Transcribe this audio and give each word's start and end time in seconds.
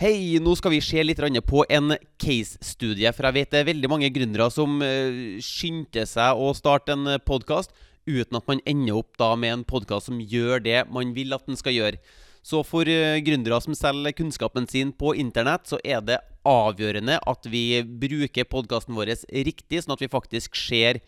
Hei, 0.00 0.38
nå 0.40 0.54
skal 0.56 0.72
vi 0.72 0.78
se 0.80 1.02
litt 1.04 1.18
på 1.44 1.60
en 1.68 1.92
case-studie. 2.16 3.10
For 3.12 3.26
jeg 3.28 3.34
vet 3.36 3.50
det 3.52 3.58
er 3.58 3.66
veldig 3.68 3.88
mange 3.92 4.08
gründere 4.08 4.46
som 4.48 4.78
uh, 4.80 5.36
skyndte 5.44 6.06
seg 6.08 6.40
å 6.40 6.54
starte 6.56 6.94
en 6.94 7.18
podkast 7.20 7.68
uten 8.08 8.38
at 8.38 8.46
man 8.48 8.62
ender 8.64 8.96
opp 8.96 9.18
da 9.20 9.34
med 9.36 9.52
en 9.52 9.64
podkast 9.68 10.08
som 10.08 10.16
gjør 10.16 10.64
det 10.64 10.86
man 10.88 11.12
vil 11.12 11.36
at 11.36 11.44
den 11.44 11.60
skal 11.60 11.76
gjøre. 11.76 12.00
Så 12.40 12.62
for 12.64 12.88
uh, 12.88 13.20
gründere 13.20 13.58
som 13.60 13.76
selger 13.76 14.16
kunnskapen 14.16 14.64
sin 14.72 14.94
på 14.96 15.12
internett, 15.20 15.68
så 15.68 15.76
er 15.84 16.00
det 16.00 16.16
avgjørende 16.48 17.18
at 17.20 17.50
vi 17.52 17.82
bruker 17.84 18.48
podkasten 18.48 18.96
vår 18.96 19.12
riktig, 19.28 19.82
sånn 19.84 19.98
at 19.98 20.06
vi 20.06 20.08
faktisk 20.08 20.56
ser 20.56 21.02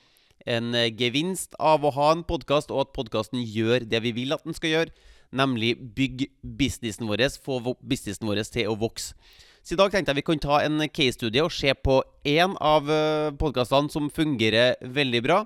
en 0.45 0.77
gevinst 1.01 1.57
av 1.57 1.81
å 1.81 1.97
ha 1.97 2.13
en 2.13 2.27
podkast, 2.29 2.69
og 2.69 2.85
at 2.85 2.93
podkasten 2.93 3.41
gjør 3.41 3.89
det 3.89 4.05
vi 4.05 4.13
vil 4.21 4.37
at 4.37 4.45
den 4.45 4.61
skal 4.61 4.77
gjøre 4.77 5.13
nemlig 5.33 5.77
bygge 5.97 6.29
businessen 6.43 7.09
vår, 7.09 7.25
få 7.43 7.75
businessen 7.81 8.29
vår 8.29 8.43
til 8.53 8.71
å 8.71 8.77
vokse. 8.79 9.17
Så 9.63 9.77
i 9.77 9.79
dag 9.79 9.93
tenkte 9.93 10.11
jeg 10.11 10.19
vi 10.19 10.27
kan 10.27 10.41
ta 10.43 10.59
en 10.65 10.83
case-studie 10.91 11.43
og 11.45 11.53
se 11.55 11.71
på 11.75 12.01
én 12.27 12.57
av 12.59 12.89
eh, 12.91 13.31
podkastene 13.39 13.93
som 13.95 14.11
fungerer 14.11 14.75
veldig 14.83 15.21
bra. 15.23 15.45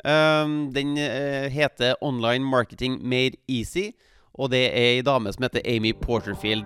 Um, 0.00 0.70
den 0.72 0.94
uh, 0.96 1.52
heter 1.52 1.98
Online 2.00 2.44
Marketing 2.44 2.94
Made 3.04 3.36
Easy, 3.48 3.90
og 4.32 4.48
det 4.54 4.62
er 4.70 4.94
ei 4.94 5.02
dame 5.04 5.28
som 5.28 5.44
heter 5.44 5.60
Amy 5.68 5.92
Porterfield. 5.92 6.64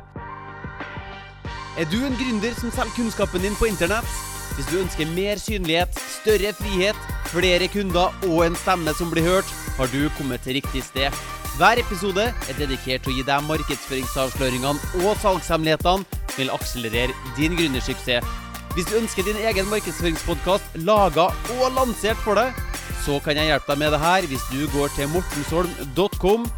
Er 1.74 1.90
du 1.90 1.98
en 2.06 2.14
gründer 2.14 2.54
som 2.54 2.70
selger 2.70 2.94
kunnskapen 2.94 3.42
din 3.42 3.58
på 3.58 3.66
internett? 3.66 4.06
Hvis 4.54 4.70
du 4.70 4.78
ønsker 4.78 5.10
mer 5.16 5.42
synlighet, 5.42 5.98
større 5.98 6.54
frihet, 6.54 6.98
flere 7.34 7.66
kunder 7.74 8.14
og 8.30 8.44
en 8.46 8.58
stemme 8.62 8.94
som 8.94 9.10
blir 9.10 9.26
hørt, 9.26 9.50
har 9.80 9.90
du 9.90 10.06
kommet 10.14 10.46
til 10.46 10.60
riktig 10.60 10.84
sted. 10.86 11.10
Hver 11.54 11.78
episode 11.78 12.22
er 12.50 12.56
dedikert 12.58 13.04
til 13.04 13.12
å 13.12 13.14
gi 13.14 13.24
deg 13.28 13.44
markedsføringsavsløringene 13.46 15.04
og 15.04 15.12
salgshemmelighetene 15.22 16.02
som 16.02 16.32
vil 16.34 16.48
akselerere 16.50 17.14
din 17.36 17.54
gründersuksess. 17.54 18.26
Hvis 18.74 18.88
du 18.90 18.96
ønsker 18.98 19.22
din 19.22 19.38
egen 19.38 19.68
markedsføringspodkast 19.70 20.80
laga 20.82 21.28
og 21.54 21.68
lansert 21.76 22.18
for 22.24 22.40
deg, 22.40 22.58
så 23.04 23.20
kan 23.22 23.38
jeg 23.38 23.52
hjelpe 23.52 23.70
deg 23.70 23.82
med 23.84 23.94
det 23.94 24.00
her 24.02 24.26
hvis 24.32 24.42
du 24.50 24.64
går 24.72 24.90
til 24.96 25.12
mortensholm.com. 25.12 26.48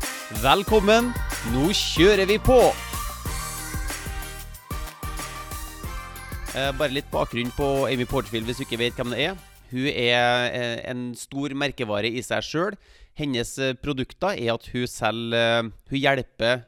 Velkommen, 0.41 1.11
nå 1.53 1.67
kjører 1.77 2.25
vi 2.33 2.39
på! 2.41 2.57
Eh, 6.57 6.73
bare 6.73 6.97
litt 6.97 7.13
bakgrunn 7.13 7.53
på 7.53 7.69
Amy 7.91 8.09
Porterfield 8.09 8.49
hvis 8.49 8.63
du 8.63 8.65
ikke 8.65 8.81
vet 8.87 8.97
hvem 8.97 9.13
det 9.13 9.29
er. 9.29 9.37
Hun 9.77 9.91
er 9.93 10.55
eh, 10.57 10.79
en 10.89 11.11
stor 11.19 11.53
merkevare 11.59 12.09
i 12.09 12.23
seg 12.25 12.45
sjøl. 12.47 12.77
Hennes 13.19 13.51
eh, 13.61 13.77
produkter 13.77 14.33
er 14.33 14.55
at 14.55 14.69
hun 14.73 14.89
selger 14.89 15.37
eh, 15.37 15.75
Hun 15.93 16.01
hjelper 16.01 16.65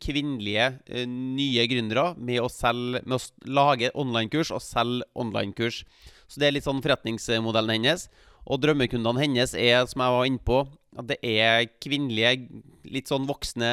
kvinnelige 0.00 0.78
nye 1.04 1.64
gründere 1.68 2.14
med 2.16 2.38
å, 2.40 2.46
selge, 2.48 3.02
med 3.04 3.18
å 3.18 3.50
lage 3.52 3.90
online-kurs 3.92 4.48
og 4.56 4.62
selge 4.64 5.04
online-kurs. 5.12 5.82
Så 6.24 6.40
det 6.40 6.46
er 6.46 6.54
litt 6.56 6.64
sånn 6.64 6.80
forretningsmodellen 6.80 7.74
hennes. 7.74 8.06
Og 8.48 8.62
drømmekundene 8.62 9.20
hennes 9.20 9.52
er, 9.52 9.82
som 9.84 10.06
jeg 10.06 10.16
var 10.16 10.30
inne 10.30 10.40
på, 10.40 10.62
at 10.96 11.10
det 11.12 11.20
er 11.20 11.68
kvinnelige, 11.84 12.48
litt 12.88 13.12
sånn 13.12 13.28
voksne 13.28 13.68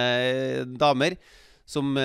damer 0.76 1.16
som, 1.64 1.96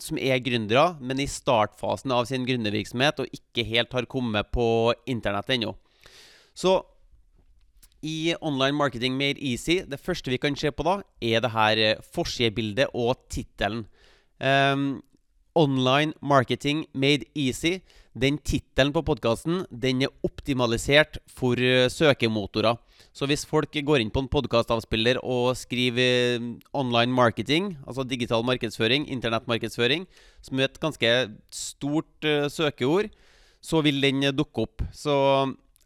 som 0.00 0.24
er 0.24 0.40
gründere, 0.40 0.94
men 1.04 1.20
i 1.20 1.28
startfasen 1.28 2.16
av 2.16 2.24
sin 2.32 2.48
gründervirksomhet 2.48 3.26
og 3.26 3.40
ikke 3.42 3.68
helt 3.74 3.92
har 3.92 4.08
kommet 4.08 4.48
på 4.56 4.66
internett 5.04 5.52
ennå. 5.52 5.76
Så 6.54 6.78
i 8.04 8.34
Online 8.40 8.76
Marketing 8.76 9.16
Made 9.16 9.40
Easy, 9.40 9.80
det 9.88 10.00
første 10.00 10.30
vi 10.32 10.38
kan 10.40 10.56
se 10.58 10.70
på 10.70 10.84
da, 10.84 10.98
er 11.24 11.40
det 11.40 11.50
her 11.54 11.80
eh, 11.80 12.06
forsidebildet 12.14 12.92
og 12.92 13.16
tittelen. 13.32 13.86
Um, 14.44 15.02
Online 15.56 16.12
Marketing 16.20 16.84
Made 16.92 17.24
Easy. 17.38 17.78
Den 18.14 18.36
tittelen 18.38 18.92
på 18.94 19.02
podkasten 19.06 19.64
er 19.72 20.12
optimalisert 20.26 21.18
for 21.30 21.56
uh, 21.56 21.88
søkemotorer. 21.88 22.76
Så 23.14 23.26
hvis 23.30 23.46
folk 23.46 23.72
går 23.72 24.02
inn 24.02 24.12
på 24.12 24.24
en 24.24 24.28
podkastavspiller 24.28 25.22
og 25.22 25.56
skriver 25.56 26.42
uh, 26.42 26.54
online 26.74 27.14
marketing, 27.14 27.78
altså 27.86 28.04
digital 28.04 28.44
markedsføring, 28.44 29.08
internettmarkedsføring, 29.08 30.06
som 30.42 30.60
er 30.60 30.68
et 30.68 30.80
ganske 30.80 31.12
stort 31.50 32.32
søkeord, 32.50 33.08
så 33.64 33.80
vil 33.80 34.02
den 34.02 34.28
dukke 34.36 34.66
opp. 34.68 34.82
Så 34.92 35.14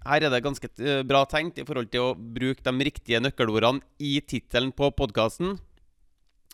her 0.08 0.24
er 0.24 0.32
det 0.32 0.42
ganske 0.44 0.70
eh, 0.80 1.02
bra 1.06 1.24
tenkt 1.28 1.60
i 1.60 1.66
forhold 1.68 1.90
til 1.92 2.10
å 2.10 2.16
bruke 2.16 2.64
de 2.64 2.88
riktige 2.88 3.20
nøkkelordene 3.22 3.84
i 4.00 4.18
tittelen 4.24 4.72
på 4.76 4.90
podkasten, 4.96 5.56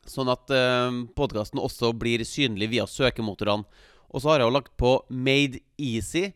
sånn 0.04 0.32
at 0.32 0.50
eh, 0.54 1.03
podkasten 1.16 1.62
også 1.62 1.93
blir 1.97 2.25
synlig 2.28 2.72
via 2.75 2.88
søkemotorene. 2.91 3.66
Og 4.14 4.22
så 4.22 4.31
har 4.31 4.43
jeg 4.43 4.48
jo 4.48 4.54
lagt 4.54 4.75
på 4.78 4.93
'Made 5.10 5.59
Easy'. 5.78 6.32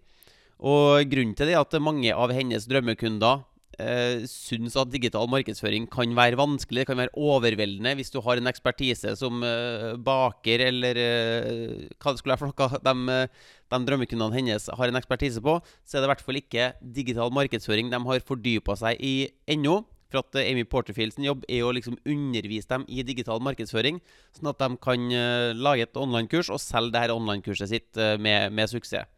Og 0.59 1.07
grunnen 1.07 1.37
til 1.39 1.47
det 1.47 1.55
er 1.55 1.63
at 1.63 1.77
mange 1.79 2.11
av 2.11 2.33
hennes 2.35 2.67
drømmekunder 2.67 3.45
eh, 3.83 4.25
syns 4.31 4.77
at 4.79 4.91
digital 4.93 5.29
markedsføring 5.31 5.89
kan 5.91 6.15
være 6.17 6.39
vanskelig, 6.39 6.83
det 6.83 6.89
kan 6.91 7.01
være 7.01 7.15
overveldende 7.17 7.95
hvis 7.99 8.13
du 8.15 8.21
har 8.25 8.41
en 8.41 8.51
ekspertise 8.51 9.15
som 9.19 9.43
eh, 9.47 9.95
baker 9.97 10.65
eller 10.69 11.03
eh, 11.03 11.87
hva 11.99 12.15
det 12.15 12.23
skulle 12.23 12.37
være 12.37 12.43
for 12.45 12.53
noe 12.53 12.83
de, 12.89 12.97
eh, 13.15 13.45
de 13.69 13.85
drømmekundene 13.91 14.39
hennes 14.39 14.71
har 14.81 14.91
en 14.91 15.01
ekspertise 15.01 15.45
på, 15.45 15.59
så 15.85 15.99
er 15.99 16.03
det 16.03 16.09
i 16.09 16.15
hvert 16.15 16.27
fall 16.27 16.43
ikke 16.43 16.73
digital 17.01 17.33
markedsføring 17.35 17.93
de 17.93 18.03
har 18.11 18.27
fordypa 18.29 18.79
seg 18.81 19.01
i 19.05 19.15
ennå. 19.51 19.81
For 20.09 20.23
at 20.23 20.39
eh, 20.41 20.49
Amy 20.53 20.65
Porterfield 20.65 21.15
sin 21.15 21.27
jobb 21.27 21.45
er 21.49 21.67
å 21.67 21.73
liksom 21.77 21.99
undervise 22.09 22.71
dem 22.71 22.87
i 22.89 23.05
digital 23.07 23.43
markedsføring, 23.45 24.01
sånn 24.37 24.51
at 24.53 24.63
de 24.63 24.71
kan 24.81 25.05
uh, 25.13 25.53
lage 25.57 25.85
et 25.85 26.01
online-kurs 26.01 26.49
og 26.55 26.63
selge 26.63 26.95
det 26.95 27.05
her 27.05 27.15
online-kurset 27.15 27.73
sitt 27.73 28.01
uh, 28.01 28.17
med, 28.17 28.55
med, 28.57 28.73
suksess. 28.73 29.09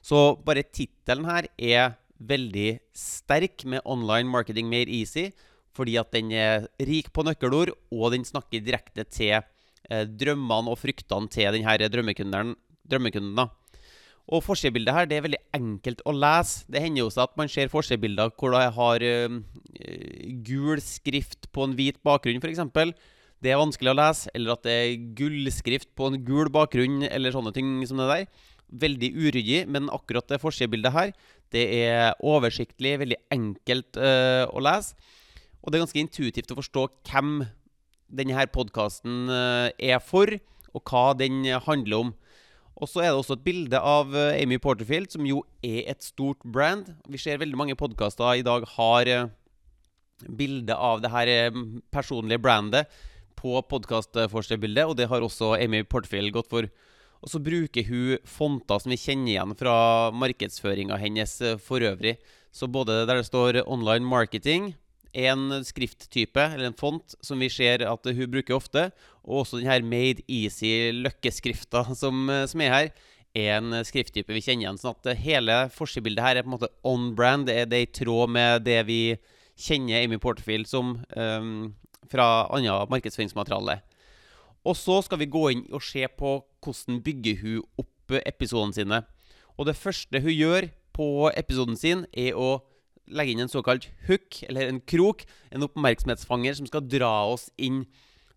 Så 0.00 0.38
bare 0.46 0.64
tittelen 0.64 1.26
her 1.28 1.50
er 1.58 1.96
veldig 2.20 2.80
sterk 2.96 3.64
med 3.64 3.84
online 3.88 4.28
marketing 4.30 4.68
mer 4.70 4.90
easy, 4.90 5.30
fordi 5.76 5.96
at 6.00 6.12
den 6.12 6.32
er 6.34 6.68
rik 6.82 7.12
på 7.14 7.24
nøkkelord, 7.24 7.72
og 7.94 8.12
den 8.14 8.26
snakker 8.26 8.62
direkte 8.64 9.06
til 9.08 9.38
eh, 9.38 10.04
drømmene 10.04 10.72
og 10.72 10.80
fryktene 10.80 11.30
til 11.30 11.56
denne 11.56 11.88
drømmekunden. 11.88 12.54
drømmekunden 12.90 13.50
og 14.30 14.44
Forsidebildet 14.46 14.94
her 14.94 15.08
det 15.10 15.16
er 15.16 15.24
veldig 15.24 15.40
enkelt 15.56 16.02
å 16.06 16.12
lese. 16.14 16.62
Det 16.70 16.82
hender 16.84 17.02
jo 17.02 17.10
seg 17.10 17.24
at 17.24 17.38
man 17.40 17.50
ser 17.50 17.70
forsidebilder 17.72 18.30
hvor 18.38 18.54
det 18.54 18.66
har 18.76 19.02
uh, 19.02 19.40
gul 20.46 20.82
skrift 20.84 21.48
på 21.50 21.66
en 21.66 21.74
hvit 21.78 21.98
bakgrunn, 22.06 22.38
f.eks. 22.38 22.94
Det 23.42 23.50
er 23.50 23.58
vanskelig 23.58 23.90
å 23.90 23.96
lese. 23.98 24.30
Eller 24.36 24.54
at 24.54 24.62
det 24.68 24.76
er 24.76 25.08
gullskrift 25.18 25.90
på 25.98 26.10
en 26.10 26.20
gul 26.22 26.50
bakgrunn, 26.52 27.02
eller 27.08 27.34
sånne 27.34 27.54
ting 27.56 27.80
som 27.88 27.98
det 27.98 28.10
der 28.12 28.46
veldig 28.70 29.10
uryddig, 29.16 29.64
men 29.70 29.90
akkurat 29.92 30.28
det 30.30 30.40
forsidebildet 30.42 30.94
her, 30.94 31.12
det 31.50 31.64
er 31.82 32.18
oversiktlig, 32.22 32.98
veldig 33.02 33.18
enkelt 33.34 33.98
uh, 33.98 34.46
å 34.50 34.62
lese. 34.62 34.94
Og 35.60 35.70
det 35.70 35.78
er 35.78 35.84
ganske 35.84 36.02
intuitivt 36.04 36.52
å 36.54 36.58
forstå 36.60 36.86
hvem 37.10 37.40
denne 38.20 38.46
podkasten 38.54 39.28
uh, 39.30 39.68
er 39.74 39.98
for, 40.04 40.32
og 40.70 40.86
hva 40.86 41.10
den 41.18 41.42
handler 41.66 42.06
om. 42.06 42.14
Og 42.80 42.88
så 42.88 43.02
er 43.02 43.10
det 43.10 43.18
også 43.18 43.36
et 43.36 43.44
bilde 43.44 43.80
av 43.82 44.14
uh, 44.14 44.30
Amy 44.38 44.60
Porterfield, 44.62 45.10
som 45.12 45.26
jo 45.26 45.42
er 45.66 45.90
et 45.92 46.06
stort 46.06 46.40
brand. 46.46 46.94
Vi 47.10 47.20
ser 47.20 47.42
veldig 47.42 47.58
mange 47.58 47.78
podkaster 47.78 48.38
i 48.38 48.46
dag 48.46 48.66
har 48.76 49.10
bilde 50.20 50.76
av 50.76 51.00
det 51.00 51.10
her 51.10 51.28
personlige 51.92 52.42
brandet 52.44 52.90
på 53.40 53.56
podkastforsidebildet, 53.72 54.84
og 54.84 54.98
det 54.98 55.08
har 55.08 55.24
også 55.24 55.54
Amy 55.56 55.82
Porterfield 55.82 56.32
gått 56.34 56.50
for. 56.52 56.68
Og 57.20 57.32
så 57.32 57.40
bruker 57.42 57.84
hun 57.88 58.20
fonter 58.24 58.80
som 58.80 58.92
vi 58.92 59.00
kjenner 59.00 59.34
igjen 59.34 59.56
fra 59.58 59.74
markedsføringa 60.16 60.96
hennes 61.00 61.34
eh, 61.44 61.58
for 61.60 61.84
øvrig. 61.84 62.16
Så 62.52 62.66
både 62.66 63.04
der 63.06 63.20
det 63.20 63.26
står 63.28 63.62
'online 63.66 64.06
marketing', 64.06 64.74
en 65.12 65.64
skrifttype, 65.64 66.40
eller 66.40 66.66
en 66.66 66.78
font, 66.78 67.14
som 67.20 67.38
vi 67.38 67.48
ser 67.48 67.82
at 67.82 68.04
hun 68.06 68.30
bruker 68.30 68.54
ofte, 68.54 68.92
og 69.24 69.44
også 69.44 69.60
denne 69.60 69.82
'Made 69.82 70.22
Easy'-løkkeskrifta 70.28 71.94
som, 72.02 72.30
eh, 72.30 72.46
som, 72.46 72.60
er 72.60 72.72
her, 72.72 72.90
er 73.34 73.58
en 73.58 73.84
skrifttype 73.84 74.32
vi 74.32 74.40
kjenner 74.40 74.66
igjen. 74.66 74.78
Sånn 74.78 74.96
at 74.96 75.06
eh, 75.06 75.20
hele 75.20 75.68
forsidebildet 75.70 76.24
her 76.24 76.36
er 76.36 76.42
på 76.42 76.50
en 76.50 76.56
måte 76.58 76.72
on 76.82 77.14
brand. 77.14 77.46
Det 77.46 77.54
er, 77.54 77.66
det 77.66 77.76
er 77.76 77.86
i 77.86 77.92
tråd 78.04 78.30
med 78.30 78.64
det 78.64 78.86
vi 78.86 79.16
kjenner 79.60 80.04
Amy 80.04 80.18
Porterfield 80.18 80.66
som 80.66 81.04
um, 81.16 81.74
fra 82.10 82.48
annet 82.48 82.90
markedsføringsmateriale. 82.90 83.80
Og 84.66 84.76
så 84.76 84.98
skal 85.04 85.22
vi 85.22 85.30
gå 85.30 85.44
inn 85.54 85.64
og 85.72 85.84
se 85.84 86.04
på 86.18 86.34
hvordan 86.60 87.00
bygger 87.04 87.40
hun 87.40 87.62
opp 87.80 88.16
episodene 88.26 88.76
sine. 88.76 89.00
Og 89.56 89.68
det 89.68 89.78
første 89.78 90.20
hun 90.20 90.34
gjør 90.34 90.68
på 90.96 91.30
episoden 91.36 91.78
sin, 91.78 92.04
er 92.12 92.36
å 92.36 92.60
legge 93.10 93.34
inn 93.34 93.42
en 93.44 93.50
såkalt 93.50 93.88
hook, 94.06 94.42
eller 94.48 94.70
en 94.70 94.80
krok, 94.86 95.24
en 95.50 95.66
oppmerksomhetsfanger 95.66 96.58
som 96.58 96.68
skal 96.68 96.86
dra 96.86 97.10
oss 97.30 97.48
inn. 97.58 97.84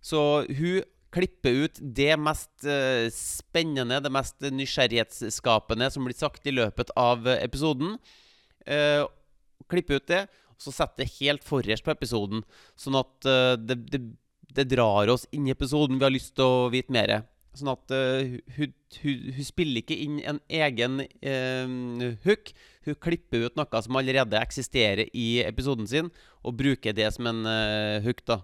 Så 0.03 0.43
hun 0.49 0.83
klipper 1.13 1.65
ut 1.65 1.81
det 1.95 2.13
mest 2.17 2.65
uh, 2.65 3.05
spennende, 3.13 4.01
det 4.01 4.11
mest 4.13 4.39
nysgjerrighetsskapende 4.41 5.91
som 5.93 6.07
blir 6.07 6.17
sagt 6.17 6.47
i 6.49 6.55
løpet 6.55 6.93
av 6.97 7.27
episoden. 7.35 7.99
Uh, 8.65 9.05
klipper 9.69 10.01
ut 10.01 10.09
det, 10.09 10.23
og 10.55 10.65
så 10.65 10.73
setter 10.73 11.03
det 11.03 11.13
helt 11.19 11.45
forrest 11.45 11.85
på 11.85 11.93
episoden, 11.93 12.41
sånn 12.79 12.97
at 12.97 13.29
uh, 13.29 13.53
det, 13.59 13.77
det 13.91 14.01
det 14.55 14.69
drar 14.71 15.09
oss 15.13 15.27
inn 15.33 15.47
i 15.47 15.53
episoden. 15.53 15.99
Vi 15.99 16.05
har 16.05 16.13
lyst 16.13 16.35
til 16.37 16.45
å 16.45 16.69
vite 16.73 16.93
mer. 16.93 17.21
Sånn 17.53 17.69
at 17.69 17.91
uh, 17.93 18.33
hun, 18.55 18.71
hun, 19.03 19.27
hun, 19.35 19.45
spiller 19.45 19.83
ikke 19.83 19.97
inn 20.05 20.17
en 20.25 20.39
egen 20.49 21.03
uh, 21.05 22.07
hook. 22.25 22.49
Hun 22.87 22.97
klipper 23.05 23.45
ut 23.45 23.59
noe 23.59 23.83
som 23.85 23.99
allerede 23.99 24.39
eksisterer 24.41 25.11
i 25.13 25.43
episoden 25.45 25.87
sin, 25.89 26.09
og 26.41 26.57
bruker 26.59 26.97
det 26.97 27.11
som 27.13 27.29
en 27.29 27.45
uh, 27.45 28.01
hook. 28.05 28.25
da. 28.29 28.41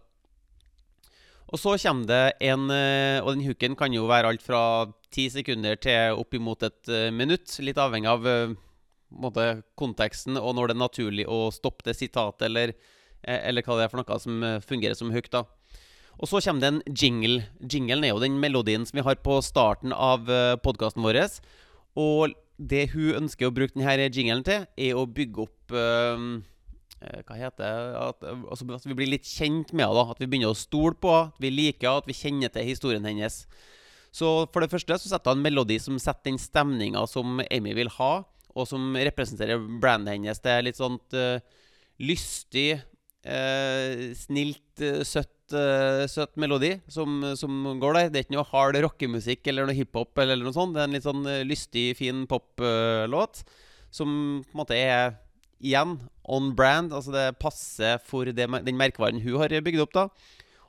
Og 1.49 1.57
så 1.57 1.73
kommer 1.81 2.05
det 2.05 2.45
en 2.45 2.69
Og 2.69 3.29
den 3.33 3.41
hooken 3.41 3.73
kan 3.73 3.89
jo 3.89 4.03
være 4.05 4.29
alt 4.29 4.43
fra 4.45 4.85
ti 5.09 5.23
sekunder 5.33 5.79
til 5.81 6.13
oppimot 6.13 6.61
et 6.61 6.91
minutt. 7.09 7.55
Litt 7.65 7.79
avhengig 7.81 8.05
av 8.05 8.27
måte, 9.09 9.63
konteksten 9.73 10.37
og 10.37 10.53
når 10.53 10.69
det 10.69 10.75
er 10.75 10.83
naturlig 10.83 11.25
å 11.25 11.47
stoppe 11.49 11.87
det 11.87 11.95
sitatet, 11.97 12.45
eller, 12.45 12.75
eller 13.25 13.65
hva 13.65 13.79
det 13.79 13.87
er 13.87 13.89
for 13.89 14.03
noe 14.03 14.19
som 14.21 14.45
fungerer 14.61 14.93
som 14.93 15.09
hook. 15.09 15.31
da. 15.33 15.41
Og 16.19 16.27
så 16.27 16.41
kommer 16.43 16.63
det 16.63 16.69
en 16.73 16.83
jingle. 16.91 17.45
Jinglen 17.63 18.03
er 18.03 18.11
jo 18.11 18.19
den 18.19 18.39
melodien 18.41 18.83
som 18.87 18.99
vi 18.99 19.05
har 19.07 19.19
på 19.23 19.39
starten 19.45 19.95
av 19.95 20.27
eh, 20.27 20.57
podkasten 20.59 21.03
vår. 21.05 21.21
Og 21.99 22.35
det 22.59 22.89
hun 22.91 23.23
ønsker 23.23 23.47
å 23.47 23.55
bruke 23.55 23.77
denne 23.77 24.09
jinglen 24.11 24.43
til, 24.43 24.65
er 24.75 24.99
å 24.99 25.07
bygge 25.07 25.45
opp 25.45 25.75
uh, 25.75 26.43
Hva 26.99 27.37
heter 27.39 27.63
det 27.63 28.01
at, 28.01 28.25
altså, 28.51 28.67
at, 28.75 28.87
vi 28.89 28.97
blir 28.99 29.13
litt 29.13 29.27
kjent 29.27 29.71
med 29.71 29.87
henne. 29.87 30.03
At 30.11 30.19
vi 30.19 30.27
begynner 30.27 30.51
å 30.51 30.59
stole 30.59 30.97
på 30.99 31.13
henne, 31.13 31.31
at 31.31 31.39
vi 31.39 31.53
liker 31.55 31.87
henne, 31.87 32.03
at 32.03 32.11
vi 32.11 32.17
kjenner 32.19 32.51
til 32.51 32.67
historien 32.67 33.07
hennes. 33.07 33.45
Så 34.11 34.33
for 34.51 34.65
det 34.65 34.71
første 34.73 34.99
så 34.99 35.13
setter 35.13 35.31
hun 35.31 35.39
en 35.39 35.47
melodi 35.47 35.79
som 35.79 35.95
setter 36.01 36.33
den 36.33 36.41
stemninga 36.41 37.05
som 37.07 37.39
Amy 37.47 37.77
vil 37.77 37.91
ha, 37.95 38.11
og 38.57 38.67
som 38.67 38.91
representerer 38.97 39.61
brandet 39.79 40.17
hennes. 40.17 40.43
Det 40.43 40.51
er 40.51 40.67
litt 40.67 40.81
sånt 40.81 41.15
uh, 41.15 41.39
lystig, 42.03 42.81
uh, 43.23 44.09
snilt, 44.19 44.83
søtt 45.07 45.38
uh, 45.55 46.03
søt 46.09 46.35
melodi 46.39 46.75
som, 46.91 47.21
som, 47.39 47.63
går 47.81 47.97
der. 47.97 48.11
Det 48.11 48.19
er 48.19 48.27
ikke 48.27 48.35
noe 48.37 48.49
hard 48.51 48.77
rockemusikk 48.85 49.49
eller 49.51 49.69
noe 49.69 49.77
hiphop 49.77 50.21
eller 50.21 50.39
noe 50.41 50.55
sånt. 50.55 50.75
Det 50.75 50.83
er 50.83 50.89
en 50.89 50.97
litt 50.97 51.07
sånn 51.07 51.25
uh, 51.27 51.41
lystig, 51.47 51.91
fin 51.99 52.25
poplåt 52.29 53.43
som 53.89 54.09
på 54.45 54.53
en 54.53 54.61
måte 54.61 54.77
er 54.77 55.17
igjen 55.59 55.97
on 56.23 56.53
brand. 56.55 56.93
Altså 56.93 57.13
det 57.15 57.39
passer 57.41 57.99
for 58.05 58.29
det, 58.29 58.47
den 58.65 58.79
merkevaren 58.79 59.21
hun 59.23 59.39
har 59.41 59.53
bygd 59.65 59.83
opp. 59.85 59.93
da 59.93 60.07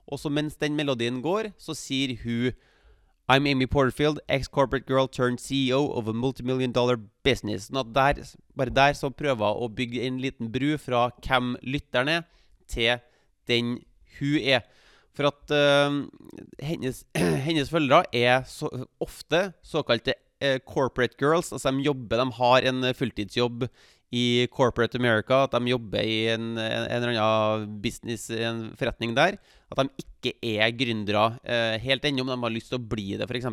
Og 0.09 0.21
så 0.21 0.33
mens 0.33 0.57
den 0.57 0.77
melodien 0.77 1.21
går, 1.23 1.53
så 1.59 1.77
sier 1.77 2.17
hun 2.25 2.53
I'm 3.31 3.47
Amy 3.47 3.67
Porterfield, 3.67 4.19
ex-corporate 4.29 4.87
girl 4.89 5.07
turned 5.07 5.39
CEO 5.39 5.87
of 5.87 6.09
a 6.09 6.13
multimillion 6.13 6.73
dollar 6.73 6.97
business. 7.23 7.69
Sånn 7.69 7.93
der, 7.95 8.25
bare 8.59 8.75
der 8.75 8.97
så 8.99 9.13
prøver 9.15 9.55
hun 9.55 9.69
å 9.69 9.71
bygge 9.71 10.03
en 10.03 10.19
liten 10.19 10.51
bru 10.51 10.75
fra 10.83 11.13
hvem 11.23 11.53
lytteren 11.63 12.11
er, 12.11 12.25
til 12.67 12.99
den 13.47 13.77
hun 14.19 14.39
er. 14.41 14.67
For 15.17 15.29
at 15.31 15.53
uh, 15.53 16.01
hennes, 16.65 17.05
hennes, 17.47 17.71
følgere 17.71 18.07
er 18.15 18.45
så, 18.49 18.71
ofte 19.03 19.51
såkalte 19.67 20.15
uh, 20.43 20.59
corporate 20.67 21.19
girls. 21.21 21.53
Altså 21.53 21.73
de 21.75 21.87
jobber, 21.87 22.23
de 22.23 22.39
har 22.39 22.69
en 22.71 22.95
fulltidsjobb 22.95 23.67
i 24.11 24.47
corporate 24.55 24.99
America. 24.99 25.45
At 25.45 25.57
de 25.57 25.73
jobber 25.73 26.07
i 26.07 26.31
en, 26.35 26.55
en, 26.59 26.87
en 26.87 26.97
eller 27.03 27.19
annen 27.19 27.79
business, 27.83 28.31
en 28.31 28.71
forretning 28.79 29.17
der. 29.19 29.39
At 29.71 29.83
de 29.83 30.07
ikke 30.07 30.37
er 30.41 30.75
gründere 30.79 31.27
uh, 31.43 31.77
helt 31.83 32.05
ennå, 32.07 32.25
men 32.25 32.37
de 32.37 32.47
har 32.47 32.57
lyst 32.57 32.73
til 32.73 32.81
å 32.81 32.89
bli 32.95 33.13
det, 33.19 33.29
f.eks. 33.29 33.51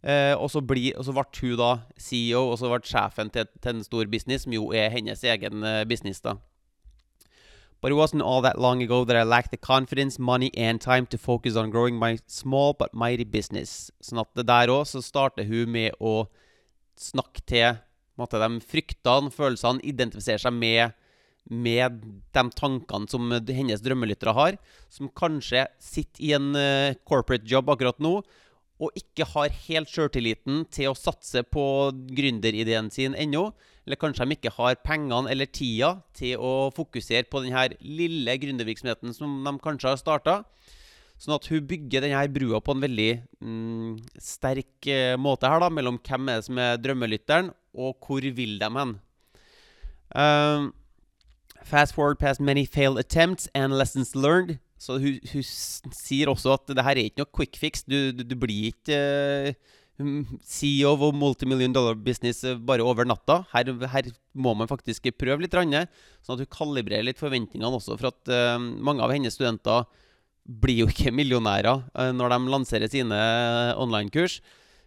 Uh, 0.00 0.34
og, 0.40 0.46
så 0.48 0.62
ble 0.64 0.94
hun 0.96 1.58
da 1.60 1.74
CEO, 2.00 2.46
og 2.48 2.56
så 2.56 2.70
ble 2.72 2.80
sjefen 2.88 3.28
til, 3.32 3.44
til 3.60 3.76
en 3.76 3.84
stor 3.84 4.08
business, 4.08 4.46
som 4.48 4.56
jo 4.56 4.70
er 4.72 4.88
hennes 4.94 5.26
egen 5.28 5.66
business. 5.90 6.24
da 6.24 6.38
But 7.80 7.92
it 7.92 7.94
wasn't 7.94 8.22
all 8.22 8.42
that 8.42 8.60
long 8.60 8.82
ago 8.82 9.04
that 9.04 9.16
I 9.16 9.22
lacked 9.22 9.52
the 9.52 9.56
confidence, 9.56 10.18
money 10.18 10.50
and 10.54 10.80
time 10.80 11.06
to 11.06 11.18
focus 11.18 11.56
on 11.56 11.70
growing 11.70 11.96
my 11.96 12.18
small 12.26 12.74
but 12.74 12.92
mighty 12.92 13.24
business. 13.24 13.90
Sånn 14.04 14.20
at 14.20 14.28
det 14.36 14.46
der 14.50 14.68
òg 14.68 14.84
så 14.90 15.00
starter 15.00 15.48
hun 15.48 15.72
med 15.72 15.96
å 16.00 16.28
snakke 17.00 17.40
til 17.48 17.78
måte, 18.20 18.36
de 18.36 18.60
fryktene, 18.60 19.32
følelsene, 19.32 19.80
identifisere 19.80 20.42
seg 20.42 20.52
med, 20.52 20.92
med 21.48 22.02
de 22.36 22.44
tankene 22.52 23.08
som 23.08 23.32
hennes 23.32 23.80
drømmelyttere 23.80 24.36
har, 24.36 24.60
som 24.92 25.08
kanskje 25.16 25.64
sitter 25.80 26.26
i 26.26 26.34
en 26.36 26.52
uh, 26.52 26.92
corporate 27.08 27.48
job 27.48 27.72
akkurat 27.72 27.96
nå 28.04 28.18
og 28.80 28.96
ikke 28.96 29.26
har 29.34 29.52
helt 29.66 29.90
sjøltilliten 29.92 30.64
til 30.72 30.90
å 30.90 30.96
satse 30.96 31.42
på 31.44 31.64
gründerideen 32.16 32.88
sin 32.92 33.16
ennå, 33.18 33.50
eller 33.90 33.98
kanskje 33.98 34.22
de 34.22 34.36
ikke 34.36 34.52
har 34.54 34.76
pengene 34.86 35.26
eller 35.32 35.50
tida 35.50 35.96
til 36.14 36.38
å 36.38 36.70
fokusere 36.76 37.26
på 37.26 37.42
denne 37.42 37.64
lille 37.82 38.36
gründervirksomheten 38.38 39.16
som 39.16 39.40
de 39.42 39.52
kanskje 39.64 39.90
har 39.90 39.98
starta. 39.98 40.36
Sånn 41.18 41.34
at 41.34 41.48
hun 41.50 41.66
bygger 41.68 42.06
denne 42.06 42.22
brua 42.32 42.62
på 42.62 42.72
en 42.72 42.84
veldig 42.86 43.10
mm, 43.42 43.96
sterk 44.22 44.86
uh, 44.88 45.18
måte 45.20 45.50
her, 45.50 45.58
da, 45.60 45.68
mellom 45.74 45.98
hvem 46.06 46.30
er 46.30 46.38
det 46.38 46.46
som 46.46 46.60
er 46.62 46.78
drømmelytteren, 46.80 47.50
og 47.74 47.98
hvor 48.06 48.24
vil 48.38 48.54
de 48.62 48.70
hen. 48.78 48.94
Um, 50.14 50.70
fast 51.66 51.98
forward 51.98 52.22
past 52.22 52.40
many 52.40 52.64
failed 52.64 52.98
attempts 52.98 53.50
and 53.54 53.76
lessons 53.76 54.14
learned. 54.14 54.60
Så 54.80 54.96
hun, 55.02 55.18
hun, 55.34 55.44
sier 55.44 56.30
også 56.32 56.54
at 56.54 56.72
det 56.72 56.86
her 56.86 56.96
er 56.96 57.10
ikke 57.10 57.26
noe 57.26 57.34
quick 57.36 57.58
fix. 57.60 57.82
Du, 57.84 58.14
du, 58.16 58.24
du 58.24 58.38
blir 58.38 58.70
ikke 58.70 59.02
uh, 59.50 59.76
CEO 60.46 60.92
og 60.94 61.16
multimillion 61.16 61.74
dollar 61.74 61.98
business 61.98 62.42
eh, 62.44 62.56
bare 62.56 62.84
over 62.86 63.06
natta. 63.08 63.40
Her, 63.52 63.72
her, 63.92 64.10
må 64.32 64.54
man 64.54 64.70
faktisk 64.70 65.08
prøve 65.18 65.42
litt, 65.42 65.54
sånn 65.54 66.36
at 66.36 66.44
hun 66.44 66.52
kalibrerer 66.54 67.06
litt 67.06 67.20
forventningene 67.20 67.70
også. 67.80 67.98
For 67.98 68.10
at 68.12 68.30
uh, 68.30 68.58
mange 68.58 69.02
av 69.04 69.12
hennes 69.14 69.34
studenter 69.34 69.86
blir 70.44 70.84
jo 70.84 70.90
ikke 70.90 71.14
millionærer 71.20 71.84
uh, 71.94 72.10
når 72.14 72.34
de 72.34 72.52
lanserer 72.54 72.92
sine 72.92 73.20
online-kurs. 73.80 74.40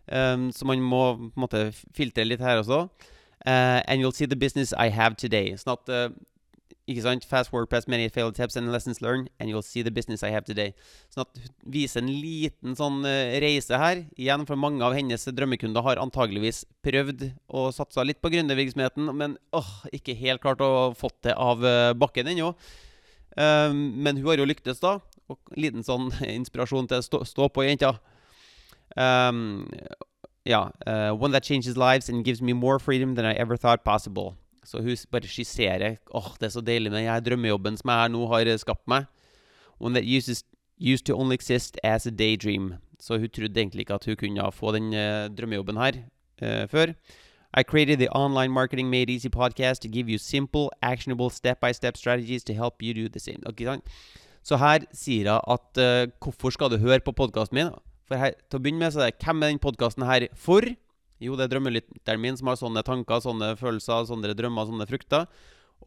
Um, 0.07 0.49
så 0.51 0.67
man 0.67 0.83
må 0.83 1.03
på 1.15 1.29
en 1.31 1.43
måte 1.45 1.65
filtre 1.95 2.25
litt 2.27 2.43
her 2.43 2.63
også. 2.63 2.87
and 3.45 3.99
you'll 3.99 4.13
see 4.13 4.25
the 4.25 4.37
business 4.37 4.73
I 4.79 4.87
have 4.87 5.15
today. 5.15 5.57
Sånn 5.59 5.75
at 5.75 6.13
ikke 6.89 7.03
sant? 7.05 7.25
Fast 7.27 7.53
WordPress, 7.53 7.87
many 7.87 8.09
failed 8.09 8.35
tips 8.35 8.57
and 8.59 8.71
lessons 8.71 9.01
learned, 9.01 9.29
and 9.39 9.49
you'll 9.49 9.63
see 9.63 9.81
the 9.81 9.91
business 9.91 10.23
I 10.23 10.31
have 10.33 10.43
today. 10.43 10.73
Sånn 11.13 11.23
at 11.23 11.39
Vise 11.63 12.01
en 12.01 12.09
liten 12.11 12.75
sånn 12.79 13.01
uh, 13.07 13.39
reise 13.43 13.79
her. 13.79 14.03
Igjen, 14.19 14.43
for 14.49 14.59
mange 14.59 14.83
av 14.83 14.95
hennes 14.97 15.23
drømmekunder 15.23 15.85
har 15.85 16.01
antageligvis 16.03 16.63
prøvd 16.83 17.29
og 17.55 17.71
satsa 17.75 18.03
litt 18.03 18.19
på 18.23 18.33
gründervirksomheten, 18.33 19.13
men 19.15 19.37
åh, 19.55 19.71
ikke 19.95 20.17
helt 20.19 20.43
klart 20.43 20.63
å 20.63 20.91
fått 20.97 21.21
det 21.29 21.37
av 21.39 21.63
uh, 21.63 21.93
bakken 21.95 22.33
ennå. 22.33 22.51
Um, 23.37 23.79
men 24.03 24.19
hun 24.19 24.33
har 24.33 24.43
jo 24.43 24.49
lyktes, 24.49 24.83
da. 24.83 24.97
Og 25.31 25.39
liten 25.55 25.87
sånn 25.87 26.11
inspirasjon 26.39 26.91
til 26.91 26.99
å 26.99 27.07
stå, 27.07 27.23
stå 27.31 27.49
på, 27.53 27.63
jenta. 27.69 27.95
Um, 28.99 29.71
ja. 30.43 30.67
Uh, 30.85 31.15
one 31.15 31.31
that 31.31 31.47
changes 31.47 31.77
lives 31.77 32.09
and 32.09 32.25
gives 32.25 32.41
me 32.41 32.53
more 32.53 32.79
freedom 32.79 33.15
than 33.15 33.25
I 33.25 33.33
ever 33.33 33.55
thought 33.55 33.83
possible. 33.83 34.35
Så 34.63 34.81
hun 34.81 34.95
bare 35.11 35.27
skisserer 35.27 35.97
åh, 36.13 36.25
oh, 36.25 36.35
det 36.39 36.47
er 36.47 36.55
så 36.55 36.61
deilig 36.61 36.91
med 36.91 37.03
den 37.03 37.25
drømmejobben 37.25 37.77
som 37.77 37.91
jeg 37.91 38.01
her 38.01 38.13
nå 38.13 38.27
har 38.31 38.51
skapt 38.57 38.87
meg. 38.87 39.05
When 39.79 39.93
that 39.93 40.05
uses, 40.05 40.43
used 40.79 41.05
to 41.05 41.15
only 41.15 41.35
exist 41.35 41.77
as 41.83 42.07
a 42.07 42.11
daydream. 42.11 42.75
Så 42.99 43.17
hun 43.19 43.29
trodde 43.29 43.59
egentlig 43.59 43.83
ikke 43.83 43.93
at 43.99 44.05
hun 44.05 44.15
kunne 44.15 44.51
få 44.51 44.71
den 44.71 44.93
uh, 44.93 45.27
drømmejobben 45.35 45.77
her 45.77 45.93
uh, 46.41 46.69
før. 46.69 46.93
I 47.55 47.63
created 47.63 47.97
the 47.97 48.07
online 48.11 48.51
marketing 48.53 48.89
made 48.89 49.09
easy 49.09 49.27
podcast 49.27 49.81
to 49.81 49.87
give 49.87 50.09
you 50.09 50.17
simple, 50.17 50.69
actionable 50.81 51.29
step-by-step 51.29 51.97
strategies 51.97 52.43
to 52.43 52.53
help 52.53 52.81
you 52.81 52.93
do 52.93 53.07
the 53.09 53.19
same. 53.19 53.37
Okay, 53.45 53.77
så 54.43 54.57
her 54.57 54.79
sier 54.93 55.29
hun 55.31 55.53
at 55.55 55.83
uh, 55.83 56.11
hvorfor 56.19 56.49
skal 56.49 56.71
du 56.71 56.77
høre 56.77 56.99
på 56.99 57.11
podkasten 57.11 57.55
min? 57.55 57.69
For 58.07 58.19
her, 58.19 58.33
til 58.49 58.59
å 58.59 58.63
begynne 58.63 58.83
med 58.83 58.91
så 58.91 59.05
er 59.05 59.11
det 59.11 59.23
hvem 59.23 59.43
er 59.43 59.53
den 59.53 59.61
podkasten 59.63 60.03
her 60.07 60.27
for? 60.35 60.65
Jo, 61.23 61.37
det 61.39 61.47
er 61.47 61.53
drømmelytteren 61.55 62.21
min 62.21 62.37
som 62.39 62.49
har 62.51 62.59
sånne 62.59 62.83
tanker, 62.83 63.21
sånne 63.23 63.53
følelser, 63.59 64.09
sånne 64.09 64.33
drømmer, 64.35 64.67
sånne 64.67 64.87
frukter. 64.89 65.29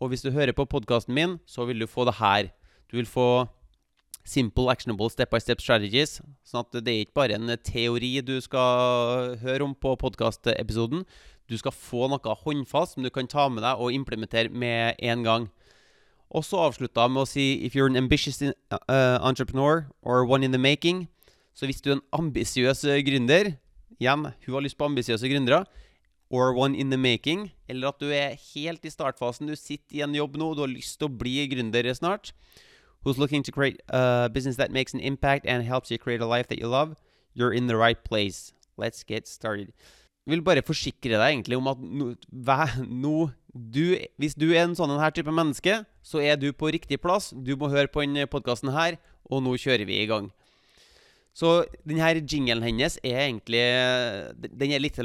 Og 0.00 0.12
hvis 0.12 0.24
du 0.24 0.32
hører 0.32 0.56
på 0.56 0.66
podkasten 0.68 1.14
min, 1.16 1.36
så 1.48 1.66
vil 1.68 1.80
du 1.82 1.88
få 1.88 2.06
det 2.08 2.16
her. 2.20 2.50
Du 2.88 2.96
vil 2.98 3.08
få 3.08 3.46
simple, 4.26 4.70
actionable 4.72 5.10
step-by-step 5.12 5.62
strategies. 5.62 6.18
Sånn 6.46 6.64
at 6.64 6.80
det 6.80 6.92
er 6.92 7.04
ikke 7.04 7.18
bare 7.20 7.38
en 7.38 7.52
teori 7.64 8.16
du 8.26 8.36
skal 8.44 9.36
høre 9.42 9.68
om 9.68 9.74
på 9.76 9.94
podkastepisoden. 10.00 11.04
Du 11.46 11.54
skal 11.60 11.74
få 11.74 12.08
noe 12.10 12.38
håndfast 12.42 12.96
som 12.96 13.06
du 13.06 13.12
kan 13.14 13.28
ta 13.30 13.46
med 13.52 13.62
deg 13.62 13.78
og 13.78 13.94
implementere 13.94 14.50
med 14.50 14.98
en 14.98 15.22
gang. 15.26 15.48
Og 16.34 16.42
så 16.42 16.64
avslutta 16.66 17.06
med 17.08 17.22
å 17.22 17.28
si 17.28 17.62
If 17.62 17.76
you're 17.76 17.86
an 17.86 17.96
ambitious 17.96 18.42
uh, 18.42 19.18
entrepreneur 19.22 19.86
or 20.02 20.24
one 20.26 20.42
in 20.42 20.50
the 20.50 20.58
making 20.58 21.06
Så 21.54 21.66
hvis 21.66 21.80
du 21.80 21.92
er 21.92 21.96
en 21.96 22.08
ambisiøs 22.12 22.82
gründer 23.06 23.54
Igjen, 24.00 24.30
hun 24.46 24.54
har 24.54 24.64
lyst 24.64 24.78
på 24.78 24.88
ambisiøse 24.88 25.28
gründere. 25.30 25.64
Or 26.28 26.52
one 26.54 26.74
in 26.74 26.90
the 26.90 26.98
making. 26.98 27.52
Eller 27.68 27.88
at 27.88 28.00
du 28.00 28.10
er 28.10 28.36
helt 28.54 28.84
i 28.84 28.90
startfasen. 28.90 29.46
Du 29.46 29.56
sitter 29.56 30.00
i 30.00 30.04
en 30.04 30.14
jobb 30.14 30.36
nå, 30.36 30.54
du 30.54 30.64
har 30.64 30.72
lyst 30.72 30.98
til 30.98 31.08
å 31.08 31.18
bli 31.18 31.46
gründer 31.52 31.86
snart. 31.94 32.32
Who's 33.04 33.18
looking 33.18 33.44
to 33.44 33.52
create 33.52 33.78
a 33.88 34.28
business 34.28 34.56
that 34.56 34.72
makes 34.72 34.92
an 34.92 35.00
impact 35.00 35.46
and 35.46 35.62
helps 35.62 35.90
you 35.90 35.98
create 35.98 36.20
a 36.20 36.26
life 36.26 36.48
that 36.48 36.58
you 36.58 36.66
love. 36.66 36.96
You're 37.34 37.52
in 37.52 37.68
the 37.68 37.76
right 37.76 38.02
place. 38.02 38.52
Let's 38.76 39.04
get 39.06 39.28
started. 39.28 39.72
Jeg 40.26 40.34
vil 40.34 40.42
bare 40.42 40.62
forsikre 40.66 41.14
deg 41.14 41.22
egentlig 41.22 41.54
om 41.54 41.68
at 41.70 41.78
no, 41.78 42.08
no, 42.82 43.28
du, 43.54 43.94
hvis 44.18 44.34
du 44.34 44.48
er 44.50 44.64
en 44.64 44.74
sånn 44.74 44.96
her 44.98 45.12
type 45.14 45.30
menneske, 45.30 45.84
så 46.02 46.18
er 46.18 46.34
du 46.34 46.48
på 46.50 46.72
riktig 46.74 46.98
plass. 46.98 47.30
Du 47.30 47.54
må 47.54 47.70
høre 47.70 47.86
på 47.86 48.02
denne 48.02 48.26
podkasten 48.26 48.72
her, 48.74 48.98
og 49.30 49.44
nå 49.46 49.54
kjører 49.54 49.86
vi 49.86 50.00
i 50.02 50.08
gang. 50.10 50.32
Så 51.36 51.50
denne 51.84 52.14
jinglen 52.24 52.64
hennes 52.64 52.94
er 53.04 53.18
egentlig 53.26 53.60
Den 54.56 54.70
er 54.72 54.80
litt, 54.80 54.96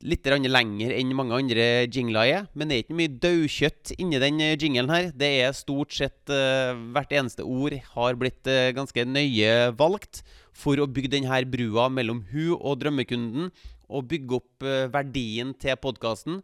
litt 0.00 0.30
lenger 0.32 0.94
enn 0.96 1.12
mange 1.16 1.36
andre 1.36 1.66
jingler 1.92 2.30
er. 2.30 2.46
Men 2.56 2.70
det 2.70 2.76
er 2.76 2.84
ikke 2.86 2.96
mye 2.96 3.12
daukjøtt 3.20 3.92
inni 3.98 4.20
den 4.22 4.40
jinglen 4.40 4.88
her. 4.88 5.10
Det 5.12 5.30
er 5.42 5.52
stort 5.56 5.92
sett 5.92 6.32
uh, 6.32 6.72
Hvert 6.96 7.12
eneste 7.12 7.44
ord 7.44 7.76
har 7.92 8.16
blitt 8.16 8.48
uh, 8.48 8.72
ganske 8.76 9.04
nøye 9.04 9.74
valgt 9.76 10.22
for 10.56 10.80
å 10.80 10.88
bygge 10.88 11.18
denne 11.18 11.44
brua 11.52 11.90
mellom 11.92 12.24
hun 12.32 12.56
og 12.56 12.80
drømmekunden. 12.80 13.52
Og 13.92 14.08
bygge 14.08 14.38
opp 14.38 14.64
verdien 14.94 15.52
til 15.60 15.76
podkasten. 15.76 16.40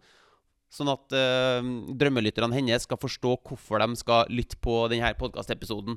Sånn 0.70 0.90
at 0.92 1.08
drømmelytterne 1.98 2.54
hennes 2.54 2.84
skal 2.84 3.00
forstå 3.00 3.32
hvorfor 3.48 3.80
de 3.80 3.96
skal 3.98 4.28
lytte 4.30 4.58
på 4.62 4.84
denne 4.92 5.08
podkastepisoden. 5.18 5.96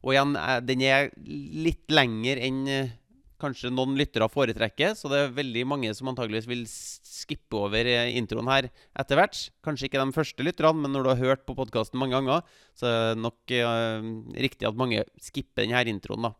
Og 0.00 0.14
igjen, 0.14 0.36
eh, 0.38 0.60
den 0.64 0.82
er 0.86 1.10
litt 1.26 1.92
lengre 1.92 2.40
enn 2.46 2.64
eh, 2.68 2.96
kanskje 3.40 3.72
noen 3.72 3.96
lyttere 3.96 4.28
foretrekker, 4.28 4.94
så 4.96 5.08
det 5.12 5.18
er 5.20 5.36
veldig 5.36 5.64
mange 5.68 5.92
som 5.96 6.10
antageligvis 6.10 6.48
vil 6.48 6.64
skippe 6.68 7.56
over 7.56 7.88
eh, 7.88 8.12
introen 8.16 8.48
her 8.52 8.68
etter 9.00 9.20
hvert. 9.20 9.40
Kanskje 9.64 9.88
ikke 9.88 10.00
de 10.00 10.16
første 10.16 10.44
lytterne, 10.44 10.80
men 10.80 10.92
når 10.96 11.04
du 11.04 11.12
har 11.12 11.22
hørt 11.24 11.46
på 11.48 11.56
podkasten 11.56 12.00
mange 12.00 12.16
ganger, 12.16 12.44
så 12.76 12.88
er 12.88 12.98
det 13.14 13.24
nok 13.24 13.54
uh, 13.56 14.10
riktig 14.40 14.68
at 14.68 14.76
mange 14.76 15.04
skipper 15.20 15.64
denne 15.64 15.82
introen, 15.92 16.28
da. 16.28 16.34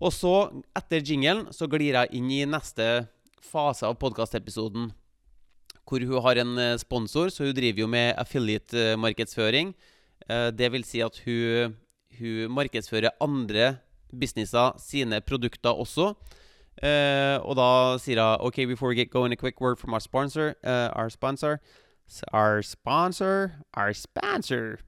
Og 0.00 0.12
så, 0.16 0.34
etter 0.76 1.04
jinglen, 1.04 1.46
så 1.52 1.68
glir 1.70 1.96
jeg 1.96 2.16
inn 2.16 2.30
i 2.32 2.42
neste 2.48 3.06
fase 3.44 3.84
av 3.88 3.98
podkastepisoden. 4.00 4.90
Hvor 5.88 6.04
hun 6.08 6.24
har 6.24 6.40
en 6.40 6.60
sponsor, 6.80 7.28
så 7.28 7.44
hun 7.44 7.56
driver 7.56 7.84
jo 7.84 7.88
med 7.92 8.16
affiliate-markedsføring. 8.20 9.74
Det 10.56 10.70
vil 10.72 10.86
si 10.88 11.02
at 11.04 11.18
hun 11.26 11.76
hun 12.18 12.52
markedsfører 12.52 13.14
andre 13.20 13.76
businesser 14.12 14.76
sine 14.78 15.20
produkter 15.20 15.70
også. 15.70 16.12
Uh, 16.82 17.36
og 17.44 17.56
da 17.58 17.68
sier 18.00 18.20
hun 18.22 18.46
OK, 18.48 18.64
before 18.66 18.88
we 18.88 18.96
get 18.96 19.10
going, 19.10 19.32
a 19.32 19.36
quick 19.36 19.60
word 19.60 19.78
from 19.78 19.92
our 19.92 20.00
sponsor. 20.00 20.54
Uh, 20.64 20.90
our 20.96 21.10
sponsor 21.10 21.60
Our 22.32 22.62
sponsor 22.62 23.52
Our 23.76 23.92
sponsor. 23.92 24.80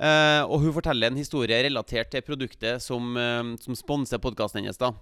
Uh, 0.00 0.42
og 0.48 0.60
hun 0.60 0.72
forteller 0.72 1.10
en 1.10 1.16
historie 1.16 1.62
relatert 1.62 2.10
til 2.10 2.22
produktet 2.22 2.82
som, 2.82 3.14
som 3.60 3.74
sponser 3.76 4.18
podkasten 4.18 4.62
hennes. 4.62 4.78
da. 4.78 4.92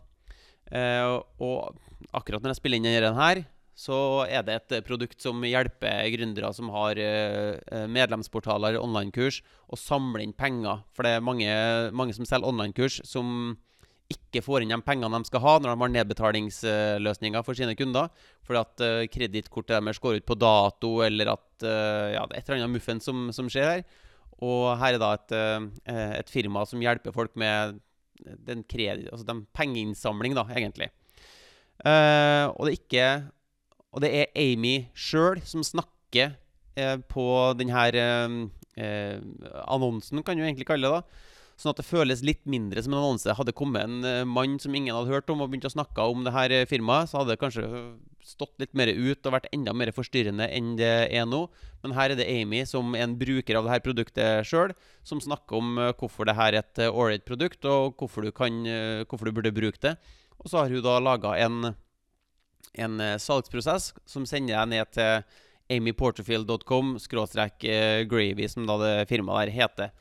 og 1.38 1.76
akkurat 2.12 2.42
når 2.42 2.50
jeg 2.50 2.56
spiller 2.56 2.76
inn 2.76 2.88
denne 2.90 3.14
her, 3.16 3.44
så 3.81 3.97
er 4.29 4.45
det 4.45 4.59
et 4.59 4.75
produkt 4.85 5.23
som 5.25 5.41
hjelper 5.47 6.11
gründere 6.13 6.51
som 6.53 6.69
har 6.75 6.99
uh, 7.01 7.87
medlemsportaler, 7.89 8.77
online-kurs, 8.81 9.41
å 9.73 9.79
samle 9.81 10.25
inn 10.25 10.37
penger. 10.37 10.83
For 10.93 11.07
det 11.07 11.15
er 11.17 11.25
mange, 11.25 11.55
mange 11.97 12.17
som 12.17 12.29
selger 12.29 12.51
online-kurs, 12.51 13.01
som 13.09 13.55
ikke 14.11 14.43
får 14.43 14.65
inn 14.65 14.75
de 14.75 14.81
pengene 14.83 15.21
de 15.23 15.29
skal 15.29 15.43
ha 15.45 15.53
når 15.61 15.71
de 15.71 15.85
har 15.85 15.93
nedbetalingsløsninger 15.95 17.47
for 17.47 17.57
sine 17.57 17.77
kunder. 17.79 18.11
Fordi 18.45 18.61
at 18.61 18.85
uh, 18.85 19.09
kredittkortet 19.15 19.79
deres 19.79 20.03
går 20.03 20.21
ut 20.21 20.29
på 20.29 20.37
dato, 20.37 20.95
eller 21.07 21.33
at 21.39 21.65
uh, 21.65 22.13
ja, 22.19 22.27
det 22.27 22.37
er 22.37 22.39
et 22.43 22.53
eller 22.53 22.65
annet 22.67 22.77
muffen 22.77 23.01
som, 23.01 23.31
som, 23.33 23.49
skjer 23.49 23.77
her. 23.79 23.85
Og 24.45 24.75
her 24.83 24.97
er 24.97 25.01
da 25.01 25.15
et, 25.17 25.33
et 26.21 26.31
firma 26.33 26.63
som 26.69 26.81
hjelper 26.81 27.13
folk 27.13 27.35
med 27.41 27.81
den 28.49 28.63
kredit, 28.69 29.09
altså 29.13 29.27
den 29.29 29.43
pengeinnsamling, 29.57 30.37
da, 30.37 30.47
egentlig. 30.53 30.89
Uh, 31.81 32.53
og 32.53 32.67
det 32.67 32.73
er 32.73 32.79
ikke 32.79 33.05
og 33.90 34.04
det 34.04 34.11
er 34.14 34.38
Amy 34.38 34.76
sjøl 34.94 35.40
som 35.47 35.64
snakker 35.66 36.37
eh, 36.78 36.97
på 37.11 37.26
denne 37.59 37.87
eh, 37.99 38.37
eh, 38.78 39.18
annonsen, 39.66 40.23
kan 40.23 40.38
du 40.38 40.44
egentlig 40.44 40.68
kalle 40.68 40.87
det. 40.87 41.00
da. 41.00 41.26
Sånn 41.61 41.75
at 41.75 41.80
det 41.82 41.90
føles 41.90 42.23
litt 42.25 42.47
mindre 42.49 42.80
som 42.80 42.94
en 42.94 43.02
annonse. 43.02 43.35
Hadde 43.37 43.52
kommet 43.52 43.85
en 43.85 43.99
uh, 44.00 44.25
mann 44.25 44.54
som 44.62 44.73
ingen 44.73 44.94
hadde 44.97 45.12
hørt 45.12 45.28
om, 45.28 45.42
og 45.44 45.50
begynt 45.50 45.66
å 45.68 45.73
snakke 45.75 46.06
om 46.09 46.23
det 46.25 46.32
her 46.32 46.54
firmaet, 46.70 47.11
så 47.11 47.18
hadde 47.18 47.35
det 47.35 47.42
kanskje 47.42 47.66
stått 48.25 48.54
litt 48.62 48.73
mer 48.78 48.88
ut 48.88 49.28
og 49.28 49.35
vært 49.35 49.50
enda 49.52 49.75
mer 49.76 49.90
forstyrrende 49.92 50.47
enn 50.56 50.70
det 50.78 50.88
er 51.12 51.26
nå. 51.28 51.42
Men 51.85 51.92
her 51.99 52.14
er 52.14 52.16
det 52.16 52.30
Amy, 52.32 52.62
som 52.64 52.97
er 52.97 53.04
en 53.04 53.18
bruker 53.20 53.59
av 53.59 53.68
det 53.68 53.75
her 53.75 53.85
produktet 53.85 54.49
sjøl, 54.49 54.73
som 55.04 55.20
snakker 55.20 55.61
om 55.61 55.82
hvorfor 56.00 56.30
det 56.30 56.38
her 56.38 56.56
er 56.56 56.62
et 56.62 56.82
ålreit 56.87 57.28
produkt, 57.28 57.61
og 57.68 58.00
hvorfor 58.00 58.25
du, 58.25 58.32
kan, 58.32 58.56
hvorfor 59.04 59.28
du 59.28 59.37
burde 59.37 59.52
bruke 59.52 59.85
det. 59.85 59.99
Og 60.40 60.49
så 60.49 60.62
har 60.62 60.73
hun 60.73 60.85
da 60.87 60.97
laga 61.04 61.37
en 61.44 61.75
en 62.79 63.00
uh, 63.00 63.17
salgsprosess 63.19 63.91
som 64.09 64.27
sender 64.29 64.57
deg 64.57 64.71
ned 64.71 64.93
til 64.95 65.25
amyporterfield.com 65.71 66.97
skråstrek 67.03 67.67
uh, 67.67 68.03
gravy, 68.11 68.47
som 68.50 68.69
da 68.69 68.79
det 68.83 68.95
firmaet 69.11 69.49
der 69.49 69.57
heter. 69.57 69.93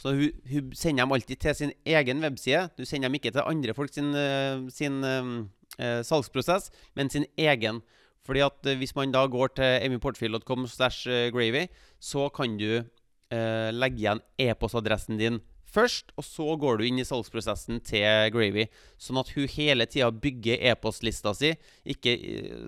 Så 0.00 0.14
hun, 0.16 0.36
hun, 0.48 0.70
sender 0.76 1.04
dem 1.04 1.14
alltid 1.16 1.40
til 1.42 1.56
sin 1.56 1.72
egen 1.84 2.22
webside. 2.24 2.68
Du 2.76 2.86
sender 2.88 3.08
dem 3.08 3.18
ikke 3.18 3.32
til 3.34 3.44
andre 3.44 3.76
folk 3.76 3.92
sin, 3.92 4.14
uh, 4.14 5.44
salgsprosess, 5.80 6.70
men 6.96 7.12
sin 7.12 7.28
egen. 7.38 7.82
Fordi 8.24 8.42
at 8.44 8.66
hvis 8.76 8.92
man 8.96 9.12
da 9.12 9.24
går 9.26 9.54
til 9.56 9.78
amyporterfield.com 9.86 10.66
slash 10.68 11.08
gravy, 11.32 11.66
så 12.00 12.28
kan 12.28 12.58
du 12.60 12.82
legge 13.30 14.02
igjen 14.02 14.20
e-postadressen 14.42 15.16
din 15.16 15.38
først, 15.74 16.12
og 16.18 16.26
så 16.26 16.56
går 16.60 16.78
du 16.78 16.84
inn 16.86 17.00
i 17.00 17.06
salgsprosessen 17.06 17.80
til 17.86 18.32
Gravy. 18.34 18.66
Sånn 19.00 19.20
at 19.20 19.32
hun 19.36 19.48
hele 19.52 19.86
tida 19.90 20.10
bygger 20.12 20.62
e-postlista 20.72 21.32
si. 21.36 21.52
Ikke, 21.88 22.16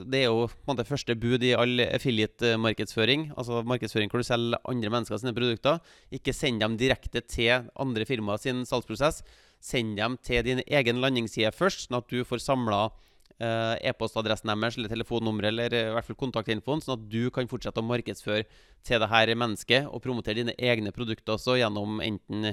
det 0.06 0.22
er 0.22 0.28
jo 0.28 0.48
på 0.48 0.64
en 0.66 0.72
måte 0.72 0.88
første 0.88 1.16
bud 1.18 1.44
i 1.46 1.54
all 1.58 1.84
affiliate-markedsføring. 1.88 3.30
Altså 3.36 3.62
markedsføring 3.68 4.12
hvor 4.12 4.22
du 4.22 4.28
selger 4.28 4.62
andre 4.70 4.92
mennesker 4.96 5.22
sine 5.22 5.36
produkter. 5.36 5.80
Ikke 6.14 6.34
send 6.36 6.62
dem 6.62 6.78
direkte 6.80 7.24
til 7.26 7.70
andre 7.74 8.08
firmaer 8.08 8.42
sin 8.42 8.66
salgsprosess. 8.68 9.22
Send 9.62 9.96
dem 10.00 10.18
til 10.24 10.42
din 10.46 10.64
egen 10.66 11.02
landingsside 11.02 11.52
først, 11.54 11.86
sånn 11.86 12.00
at 12.00 12.10
du 12.10 12.24
får 12.26 12.42
samla 12.42 12.88
eh, 13.42 13.88
e-postadressen 13.90 14.50
deres 14.50 14.78
eller 14.78 14.92
telefonnummeret 14.92 15.52
eller 15.52 15.76
i 15.78 15.94
hvert 15.94 16.08
fall 16.08 16.18
kontaktinfoen, 16.18 16.82
sånn 16.82 16.98
at 16.98 17.08
du 17.12 17.30
kan 17.34 17.50
fortsette 17.50 17.82
å 17.82 17.86
markedsføre 17.86 18.46
til 18.86 19.02
det 19.02 19.10
her 19.12 19.32
mennesket 19.38 19.88
og 19.88 20.02
promotere 20.04 20.40
dine 20.40 20.56
egne 20.58 20.92
produkter 20.94 21.36
også 21.36 21.58
gjennom 21.60 22.02
enten 22.04 22.52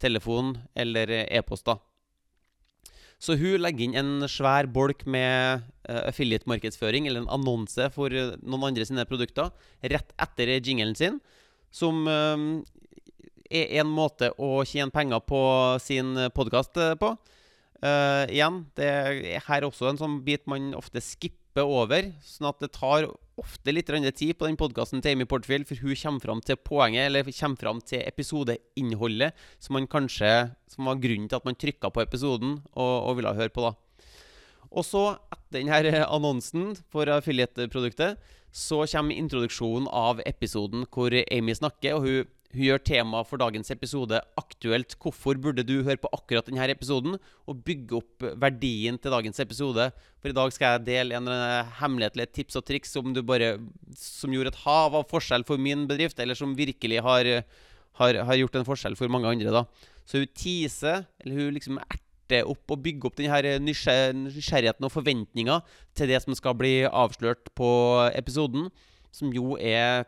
telefon 0.00 0.56
eller 0.74 1.12
e-poster. 1.28 1.78
Så 3.20 3.36
hun 3.36 3.60
legger 3.60 3.84
inn 3.84 3.98
en 4.00 4.28
svær 4.32 4.68
bolk 4.72 5.04
med 5.04 5.60
uh, 5.60 6.02
affiliate-markedsføring, 6.08 7.06
eller 7.06 7.26
en 7.26 7.34
annonse 7.36 7.90
for 7.92 8.12
uh, 8.16 8.36
noen 8.40 8.70
andre 8.70 8.86
sine 8.88 9.04
produkter, 9.08 9.50
rett 9.92 10.14
etter 10.24 10.54
jingelen 10.56 10.96
sin, 10.96 11.18
som 11.70 12.08
uh, 12.08 12.64
er 13.50 13.82
en 13.82 13.92
måte 13.92 14.30
å 14.40 14.62
tjene 14.64 14.94
penger 14.94 15.20
på 15.26 15.42
sin 15.82 16.14
podkast 16.32 16.78
på. 17.00 17.08
igjen, 18.30 18.60
det 18.78 18.86
er 18.86 19.42
her 19.42 19.64
også 19.66 19.88
en 19.88 19.98
sånn 19.98 20.20
bit 20.22 20.44
man 20.46 20.68
ofte 20.78 21.02
skipper 21.02 21.66
over, 21.66 22.12
sånn 22.22 22.46
at 22.52 22.60
det 22.62 22.68
tar 22.76 23.08
ofte 23.40 23.72
litt 23.72 23.90
tid 24.16 24.36
på 24.38 24.46
den 24.46 24.58
podkasten 24.60 25.02
til 25.02 25.16
Amy 25.16 25.26
Portfield, 25.28 25.66
for 25.68 25.80
hun 25.80 25.96
kommer 25.96 26.20
fram 26.20 26.40
til 26.44 26.56
poenget, 26.56 27.06
eller 27.08 27.24
kommer 27.24 27.60
fram 27.60 27.80
til 27.80 28.04
episodeinnholdet, 28.06 29.32
som 29.58 29.80
kanskje 29.86 30.50
Som 30.70 30.86
var 30.86 31.00
grunnen 31.02 31.28
til 31.28 31.36
at 31.36 31.44
man 31.44 31.56
trykka 31.58 31.90
på 31.90 32.02
episoden 32.02 32.60
og, 32.72 33.08
og 33.08 33.16
ville 33.16 33.34
høre 33.34 33.50
på, 33.50 33.64
da. 33.66 33.74
Og 34.70 34.84
så, 34.86 35.16
etter 35.34 35.64
denne 35.64 36.04
annonsen 36.06 36.76
for 36.92 37.10
affiliate-produktet, 37.10 38.20
så 38.52 38.84
kommer 38.86 39.18
introduksjonen 39.18 39.88
av 39.90 40.22
episoden 40.26 40.86
hvor 40.86 41.10
Amy 41.10 41.56
snakker, 41.58 41.96
og 41.96 42.06
hun 42.06 42.30
hun 42.50 42.64
gjør 42.64 42.80
temaet 42.82 43.28
for 43.30 43.38
dagens 43.38 43.70
episode 43.70 44.18
aktuelt. 44.40 44.96
Hvorfor 44.98 45.38
burde 45.38 45.62
du 45.62 45.84
høre 45.86 46.00
på 46.02 46.10
akkurat 46.16 46.48
denne 46.48 46.66
episoden? 46.72 47.14
Og 47.46 47.62
bygge 47.62 48.00
opp 48.00 48.26
verdien 48.42 48.98
til 48.98 49.14
dagens 49.14 49.38
episode. 49.44 49.86
For 50.18 50.32
i 50.32 50.34
dag 50.34 50.50
skal 50.56 50.74
jeg 50.74 50.86
dele 50.88 51.20
en 51.20 51.30
hemmelighet 51.78 52.18
eller 52.18 52.26
et 52.26 52.34
tips 52.34 52.58
og 52.58 52.66
triks 52.66 52.90
som, 52.96 53.14
bare, 53.28 53.52
som 53.94 54.34
gjorde 54.34 54.50
et 54.50 54.62
hav 54.64 54.98
av 54.98 55.06
forskjell 55.12 55.46
for 55.46 55.62
min 55.62 55.86
bedrift, 55.90 56.18
eller 56.18 56.34
som 56.34 56.58
virkelig 56.58 56.98
har, 57.06 57.32
har, 58.02 58.22
har 58.26 58.42
gjort 58.42 58.58
en 58.58 58.68
forskjell 58.72 58.98
for 58.98 59.14
mange 59.14 59.30
andre. 59.30 59.54
da. 59.54 59.64
Så 60.02 60.24
hun 60.24 60.34
teaser, 60.34 61.06
eller 61.22 61.38
hun 61.38 61.54
liksom 61.54 61.78
erter 61.86 62.50
opp 62.50 62.74
og 62.74 62.82
bygger 62.82 63.12
opp 63.12 63.18
denne 63.20 63.58
nysgjerrigheten 63.62 64.86
og 64.86 64.90
forventninga 64.90 65.62
til 65.94 66.10
det 66.10 66.18
som 66.26 66.34
skal 66.34 66.58
bli 66.58 66.80
avslørt 66.90 67.54
på 67.54 67.70
episoden, 68.10 68.72
som 69.14 69.30
jo 69.34 69.54
er 69.54 70.02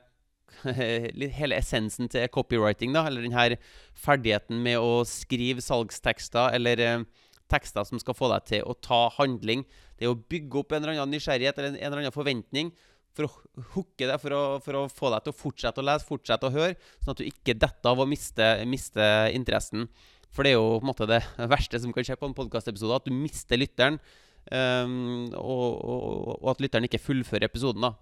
hele 1.39 1.59
essensen 1.59 2.11
til 2.13 2.29
copywriting, 2.33 2.95
da, 2.95 3.07
eller 3.09 3.25
denne 3.27 3.59
ferdigheten 3.99 4.63
med 4.65 4.79
å 4.81 5.03
skrive 5.09 5.65
salgstekster 5.65 6.57
eller 6.59 6.83
eh, 6.85 7.05
tekster 7.53 7.87
som 7.89 8.01
skal 8.01 8.17
få 8.17 8.31
deg 8.33 8.49
til 8.49 8.65
å 8.69 8.77
ta 8.81 9.05
handling. 9.19 9.67
Det 9.99 10.09
er 10.09 10.15
å 10.15 10.19
bygge 10.19 10.63
opp 10.63 10.73
en 10.73 10.83
eller 10.83 10.97
annen 10.97 11.15
nysgjerrighet 11.17 11.59
eller 11.59 11.75
en, 11.75 11.81
eller 11.81 12.03
annen 12.03 12.15
forventning 12.15 12.73
for 13.13 13.29
å 13.29 13.67
hooke 13.75 14.07
deg, 14.09 14.17
for 14.23 14.35
å, 14.37 14.43
for 14.65 14.79
å, 14.79 14.87
få 14.89 15.13
deg 15.13 15.27
til 15.27 15.35
å 15.35 15.37
fortsette 15.37 15.83
å 15.83 15.85
lese, 15.85 16.09
fortsette 16.09 16.49
å 16.49 16.55
høre, 16.55 16.77
sånn 17.03 17.13
at 17.13 17.21
du 17.21 17.29
ikke 17.29 17.57
detter 17.61 17.93
av 17.93 18.01
og 18.01 18.09
mister, 18.09 18.63
mister 18.69 19.29
interessen. 19.37 19.89
For 20.33 20.47
det 20.47 20.55
er 20.55 20.59
jo 20.59 20.79
på 20.79 20.87
en 20.87 20.91
måte 20.95 21.09
det 21.11 21.21
verste 21.55 21.81
som 21.83 21.93
kan 21.93 22.07
skje 22.09 22.17
på 22.21 22.31
en 22.31 22.37
podkastepisode, 22.37 23.03
at 23.03 23.09
du 23.09 23.13
mister 23.13 23.61
lytteren, 23.61 24.01
um, 24.49 25.29
og, 25.37 25.69
og, 25.77 26.33
og, 26.39 26.49
at 26.55 26.65
lytteren 26.65 26.89
ikke 26.89 27.03
fullfører 27.05 27.51
episoden. 27.51 27.85
da. 27.85 27.93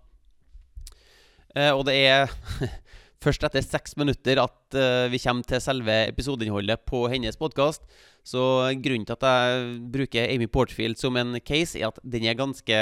Eh, 1.59 1.73
og 1.75 1.83
det 1.89 1.97
er 2.07 2.31
først 3.25 3.43
etter 3.47 3.65
seks 3.65 3.97
minutter 4.01 4.39
at 4.41 4.77
uh, 4.79 5.11
vi 5.11 5.21
kommer 5.21 5.47
til 5.47 5.63
selve 5.63 5.97
episodeinnholdet 6.09 6.85
på 6.89 7.05
hennes 7.11 7.39
podkast. 7.41 7.83
Så 8.25 8.41
grunnen 8.81 9.07
til 9.09 9.17
at 9.17 9.27
jeg 9.27 9.79
bruker 9.93 10.31
Amy 10.31 10.47
Portfield 10.47 11.01
som 11.01 11.17
en 11.19 11.41
case, 11.43 11.81
er 11.81 11.91
at 11.91 11.99
den 12.05 12.29
er 12.29 12.39
ganske 12.39 12.79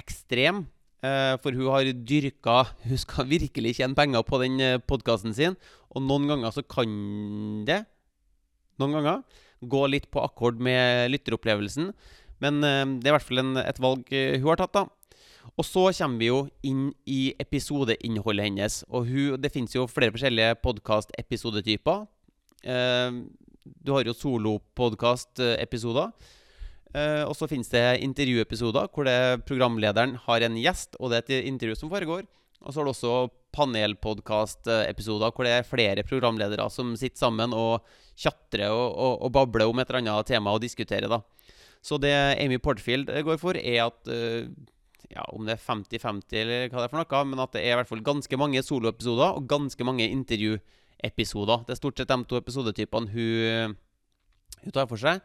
ekstrem. 0.00 0.64
Uh, 1.04 1.36
for 1.44 1.52
hun 1.52 1.68
har 1.68 1.90
dyrka 2.08 2.62
Hun 2.80 2.96
skal 2.96 3.26
virkelig 3.28 3.74
tjene 3.76 3.92
penger 3.94 4.22
på 4.24 4.40
den 4.40 4.56
podkasten 4.88 5.36
sin. 5.36 5.58
Og 5.92 6.02
noen 6.02 6.30
ganger 6.30 6.54
så 6.54 6.64
kan 6.64 6.88
det 7.68 7.82
Noen 8.80 8.96
ganger 8.96 9.42
gå 9.62 9.84
litt 9.86 10.08
på 10.10 10.24
akkord 10.24 10.56
med 10.58 11.12
lytteropplevelsen. 11.12 11.92
Men 12.42 12.56
det 12.58 13.06
er 13.06 13.12
i 13.12 13.14
hvert 13.14 13.24
fall 13.28 13.40
en, 13.44 13.52
et 13.60 13.78
valg 13.80 14.10
hun 14.10 14.48
har 14.48 14.58
tatt, 14.58 14.74
da. 14.74 14.82
Og 15.54 15.66
så 15.66 15.86
kommer 15.94 16.18
vi 16.18 16.28
jo 16.32 16.40
inn 16.66 16.88
i 17.06 17.32
episodeinnholdet 17.38 18.48
hennes. 18.48 18.80
Og 18.90 19.06
hun, 19.06 19.36
det 19.38 19.52
fins 19.54 19.74
jo 19.76 19.86
flere 19.90 20.14
forskjellige 20.14 20.56
podkast-episodetyper. 20.64 22.06
Eh, 22.66 23.20
du 23.62 23.92
har 23.94 24.08
jo 24.08 24.16
solopodkast-episoder. 24.18 26.10
Eh, 26.94 27.22
og 27.22 27.36
så 27.38 27.46
finnes 27.50 27.70
det 27.70 28.02
intervjuepisoder 28.06 28.90
hvor 28.94 29.06
det 29.06 29.44
programlederen 29.46 30.16
har 30.26 30.44
en 30.46 30.58
gjest, 30.58 30.98
og 30.98 31.10
det 31.10 31.22
er 31.22 31.38
et 31.38 31.48
intervju 31.52 31.78
som 31.78 31.92
foregår. 31.92 32.26
Og 32.64 32.72
så 32.72 32.80
har 32.80 32.86
du 32.86 32.92
også 32.92 33.14
panelpodkast-episoder 33.54 35.34
hvor 35.34 35.46
det 35.46 35.54
er 35.54 35.68
flere 35.68 36.02
programledere 36.06 36.66
som 36.72 36.94
sitter 36.98 37.20
sammen 37.26 37.54
og 37.54 37.84
tjatrer 38.18 38.72
og, 38.72 38.94
og, 38.94 39.14
og, 39.26 39.32
babler 39.34 39.68
om 39.68 39.78
et 39.78 39.90
eller 39.90 40.02
annet 40.02 40.30
tema 40.32 40.54
og 40.54 40.62
diskuterer. 40.64 41.06
da. 41.10 41.20
Så 41.84 41.98
det 42.00 42.14
Amy 42.40 42.58
Portfield 42.58 43.10
går 43.26 43.38
for, 43.38 43.58
er 43.58 43.84
at 43.84 44.08
uh, 44.08 44.48
ja, 45.12 45.24
om 45.34 45.46
det 45.46 45.56
er 45.56 45.62
50-50 45.62 46.38
eller 46.40 46.68
hva 46.68 46.82
det 46.82 46.88
er 46.88 46.92
for 46.92 47.02
noe, 47.02 47.22
men 47.30 47.42
at 47.44 47.54
det 47.56 47.62
er 47.64 47.74
i 47.74 47.78
hvert 47.80 47.90
fall 47.90 48.04
ganske 48.04 48.38
mange 48.40 48.62
soloepisoder 48.64 49.38
og 49.38 49.48
ganske 49.50 49.86
mange 49.86 50.06
intervjuepisoder. 50.08 51.64
Det 51.66 51.74
er 51.74 51.80
stort 51.80 52.00
sett 52.00 52.12
de 52.12 52.20
to 52.28 52.40
episodetypene 52.40 53.12
hun, 53.14 53.74
hun 54.64 54.76
tar 54.76 54.88
for 54.90 55.00
seg. 55.00 55.20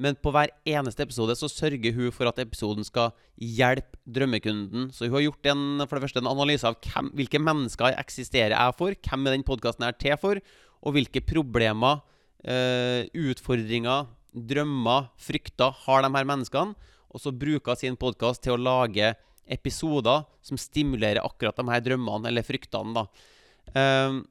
Men 0.00 0.16
på 0.16 0.32
hver 0.32 0.48
eneste 0.64 1.04
episode 1.04 1.34
så 1.36 1.50
sørger 1.52 1.92
hun 1.92 2.12
for 2.14 2.30
at 2.30 2.38
episoden 2.40 2.84
skal 2.86 3.12
hjelpe 3.36 3.98
drømmekunden. 4.08 4.88
Så 4.94 5.04
hun 5.04 5.18
har 5.18 5.26
gjort 5.26 5.50
en, 5.52 5.84
for 5.84 5.98
det 5.98 6.06
første 6.06 6.22
en 6.22 6.30
analyse 6.30 6.68
av 6.68 6.78
hvem, 6.80 7.10
hvilke 7.18 7.40
mennesker 7.42 7.92
jeg 7.92 8.00
eksisterer 8.00 8.56
jeg 8.56 8.78
for, 8.78 8.96
hvem 8.96 9.28
er 9.28 9.36
den 9.36 9.44
podkasten 9.46 9.84
er 9.84 9.98
til 10.00 10.16
for, 10.20 10.40
og 10.82 10.96
hvilke 10.96 11.20
problemer, 11.24 12.00
eh, 12.40 13.04
utfordringer, 13.12 14.08
drømmer, 14.32 15.12
frykter 15.20 15.76
har 15.84 16.02
de 16.02 16.10
her 16.16 16.28
menneskene. 16.28 16.90
Og 17.12 17.20
så 17.20 17.32
bruker 17.32 17.76
sin 17.78 17.96
podkast 18.00 18.42
til 18.44 18.52
å 18.56 18.60
lage 18.60 19.14
episoder 19.52 20.24
som 20.44 20.58
stimulerer 20.60 21.24
akkurat 21.24 21.56
de 21.58 21.68
her 21.68 21.84
drømmene 21.84 22.28
eller 22.30 22.44
fryktene. 22.46 22.94
da. 22.96 23.02
Um, 23.76 24.24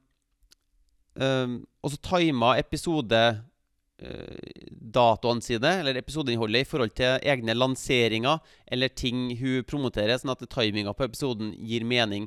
um, 1.14 1.66
og 1.82 1.92
så 1.92 1.98
tima 2.08 2.56
episodedatoene 2.60 5.42
uh, 5.42 5.46
sine, 5.46 5.72
eller 5.82 6.00
episodeinnholdet, 6.00 6.64
i 6.64 6.68
forhold 6.68 6.92
til 6.98 7.12
egne 7.22 7.54
lanseringer 7.54 8.36
eller 8.66 8.88
ting 8.88 9.36
hun 9.38 9.68
promoterer, 9.68 10.18
sånn 10.18 10.34
at 10.34 10.50
timinga 10.50 10.92
på 10.96 11.06
episoden 11.06 11.48
gir 11.58 11.84
mening. 11.86 12.24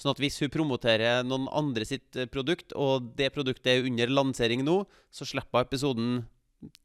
Sånn 0.00 0.14
at 0.16 0.22
hvis 0.22 0.40
hun 0.42 0.50
promoterer 0.50 1.22
noen 1.22 1.46
andre 1.54 1.84
sitt 1.86 2.16
eh, 2.18 2.26
produkt, 2.26 2.72
og 2.74 3.12
det 3.18 3.34
produktet 3.34 3.68
er 3.70 3.86
under 3.86 4.10
lansering 4.10 4.64
nå, 4.66 4.82
så 5.14 5.24
slipper 5.28 5.62
episoden 5.62 6.24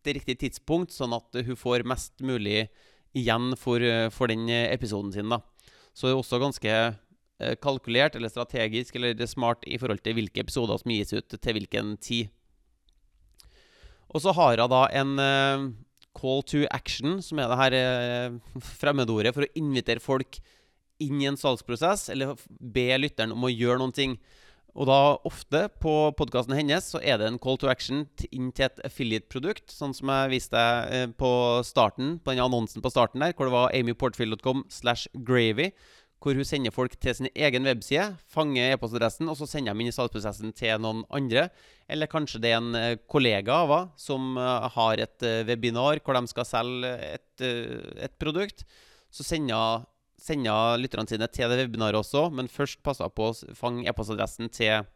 til 0.05 0.17
riktig 0.17 0.37
tidspunkt, 0.43 0.93
sånn 0.93 1.15
at 1.17 1.39
hun 1.47 1.57
får 1.57 1.85
mest 1.87 2.21
mulig 2.25 2.67
igjen 3.17 3.51
for, 3.59 3.81
eh, 3.83 4.09
for 4.13 4.31
den 4.31 4.47
eh, 4.49 4.71
episoden 4.73 5.11
sin. 5.13 5.29
da. 5.29 5.41
Så 5.93 6.07
det 6.07 6.13
er 6.13 6.21
også 6.21 6.39
ganske 6.41 6.73
eh, 6.73 7.55
kalkulert 7.61 8.15
eller 8.15 8.29
strategisk 8.29 8.95
eller 8.95 9.25
smart 9.25 9.65
i 9.65 9.77
forhold 9.77 10.03
til 10.05 10.17
hvilke 10.17 10.43
episoder 10.45 10.77
som 10.77 10.93
gis 10.93 11.13
ut 11.13 11.29
til 11.29 11.57
hvilken 11.57 11.97
tid. 11.97 12.29
Og 14.07 14.21
så 14.23 14.31
har 14.31 14.61
hun 14.61 14.71
da 14.71 14.85
en 14.95 15.17
call 16.15 16.41
to 16.47 16.63
action, 16.71 17.19
som 17.21 17.39
er 17.39 17.49
det 17.51 17.57
her 17.59 18.39
fremmedordet 18.79 19.33
for 19.35 19.43
å 19.43 19.51
invitere 19.59 20.01
folk 20.01 20.39
inn 21.03 21.19
i 21.21 21.27
en 21.29 21.37
salgsprosess, 21.37 22.07
eller 22.09 22.37
be 22.47 22.87
lytteren 22.97 23.35
om 23.35 23.43
å 23.45 23.51
gjøre 23.51 23.81
noen 23.81 23.93
ting. 23.93 24.15
Og 24.77 24.85
da 24.85 25.17
ofte 25.25 25.63
på 25.81 25.91
podkasten 26.19 26.53
hennes 26.53 26.85
så 26.93 26.99
er 27.01 27.17
det 27.17 27.31
en 27.31 27.39
call 27.41 27.57
to 27.57 27.69
action 27.71 28.03
inn 28.29 28.51
til 28.53 28.67
et 28.67 28.81
affiliate-produkt, 28.85 29.71
sånn 29.73 29.95
som 29.97 30.11
jeg 30.13 30.33
viste 30.35 30.53
deg 30.53 30.91
eh, 30.93 31.07
på 31.17 31.31
starten, 31.65 32.19
på 32.21 32.35
den 32.35 32.43
annonsen 32.45 32.85
på 32.85 32.91
starten 32.93 33.25
der, 33.25 33.33
hvor 33.33 33.49
det 33.49 33.55
var 33.55 33.73
amyportfield.com 33.73 34.67
slash 34.69 35.09
gravy, 35.25 35.71
hvor 36.21 36.37
hun 36.37 36.45
sender 36.45 36.73
folk 36.73 36.93
til 37.01 37.17
sin 37.17 37.29
egen 37.33 37.65
webside, 37.65 38.11
fanger 38.29 38.75
e-postadressen, 38.75 39.29
og 39.29 39.39
så 39.39 39.49
sender 39.49 39.73
de 39.73 39.81
inn 39.85 39.89
i 39.89 39.97
salgsprosessen 39.97 40.53
til 40.57 40.77
noen 40.85 41.03
andre. 41.13 41.47
Eller 41.89 42.09
kanskje 42.09 42.41
det 42.45 42.53
er 42.53 42.61
en 42.61 42.77
eh, 42.77 43.01
kollega 43.09 43.63
av 43.63 43.73
henne 43.73 44.01
som 44.05 44.37
eh, 44.37 44.71
har 44.77 45.05
et 45.07 45.29
webinar 45.49 46.05
hvor 46.05 46.21
de 46.21 46.29
skal 46.29 46.51
selge 46.53 46.93
et, 47.15 47.47
et 48.05 48.17
produkt. 48.21 48.61
Så 49.09 49.25
sender 49.25 49.87
sender 50.17 50.77
lytterne 50.81 51.09
sine 51.09 51.27
til 51.31 51.51
det 51.51 51.65
webinaret 51.67 51.99
også, 51.99 52.27
men 52.33 52.49
først 52.51 52.81
passe 52.85 53.05
på 53.15 53.29
å 53.29 53.55
fange 53.57 53.87
e-postadressen 53.89 54.49
til, 54.53 54.87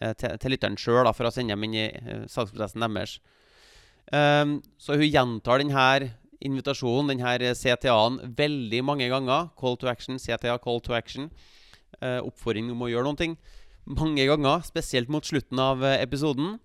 eh, 0.00 0.12
til, 0.14 0.36
til, 0.38 0.54
lytteren 0.54 0.78
sjøl 0.80 1.10
for 1.12 1.28
å 1.28 1.32
sende 1.34 1.56
dem 1.56 1.66
inn 1.66 1.78
i 1.78 1.88
uh, 1.90 2.26
salgsprosessen 2.30 2.86
deres. 2.86 3.18
Um, 4.12 4.58
så 4.78 4.98
hun 5.00 5.08
gjentar 5.08 5.62
denne 5.62 6.12
invitasjonen, 6.44 7.14
denne 7.14 7.54
CTA-en, 7.56 8.20
veldig 8.36 8.82
mange 8.84 9.08
ganger. 9.10 9.50
Call 9.58 9.78
to 9.80 9.88
action, 9.90 10.20
CTA, 10.20 10.58
call 10.62 10.82
to 10.84 10.94
action. 10.94 11.30
Uh, 12.00 12.20
oppfordring 12.22 12.70
om 12.74 12.84
å 12.84 12.90
gjøre 12.92 13.08
noen 13.08 13.20
ting. 13.20 13.36
Mange 13.84 14.26
ganger, 14.28 14.62
spesielt 14.64 15.10
mot 15.12 15.26
slutten 15.26 15.60
av 15.60 15.82
episoden. 15.96 16.58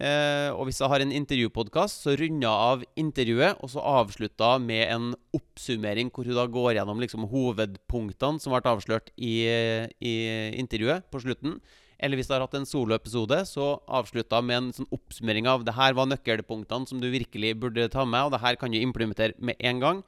Eh, 0.00 0.48
og 0.56 0.64
hvis 0.66 0.80
jeg 0.80 0.88
har 0.88 1.02
en 1.04 1.12
intervjupodkast, 1.12 2.06
så 2.06 2.14
runder 2.16 2.46
jeg 2.46 2.68
av 2.72 2.84
intervjuet, 2.98 3.60
og 3.60 3.70
så 3.70 3.84
avslutter 4.00 4.54
jeg 4.54 4.64
med 4.64 4.82
en 4.88 5.10
oppsummering 5.36 6.10
hvor 6.14 6.26
hun 6.26 6.38
da 6.38 6.46
går 6.48 6.78
gjennom 6.78 7.02
liksom 7.02 7.28
hovedpunktene 7.28 8.40
som 8.40 8.54
ble 8.54 8.72
avslørt 8.72 9.12
i, 9.16 9.44
i, 10.00 10.14
intervjuet 10.58 11.08
på 11.12 11.22
slutten. 11.26 11.60
Eller 12.02 12.18
hvis 12.18 12.26
jeg 12.26 12.34
har 12.34 12.42
hatt 12.42 12.56
en 12.58 12.66
soloepisode, 12.66 13.36
så 13.46 13.76
avslutter 13.86 14.40
jeg 14.40 14.48
med 14.48 14.58
en 14.58 14.72
sånn 14.80 14.90
oppsummering 14.96 15.46
av 15.46 15.62
det 15.66 15.76
her 15.76 15.94
var 15.94 16.08
nøkkelpunktene 16.10 16.88
som 16.88 17.02
du 17.02 17.06
virkelig 17.12 17.54
burde 17.62 17.86
ta 17.92 18.02
med, 18.08 18.26
og 18.26 18.34
det 18.34 18.42
her 18.42 18.58
kan 18.58 18.72
du 18.72 18.80
implementere 18.80 19.36
med 19.38 19.60
en 19.60 19.82
gang. 19.82 20.00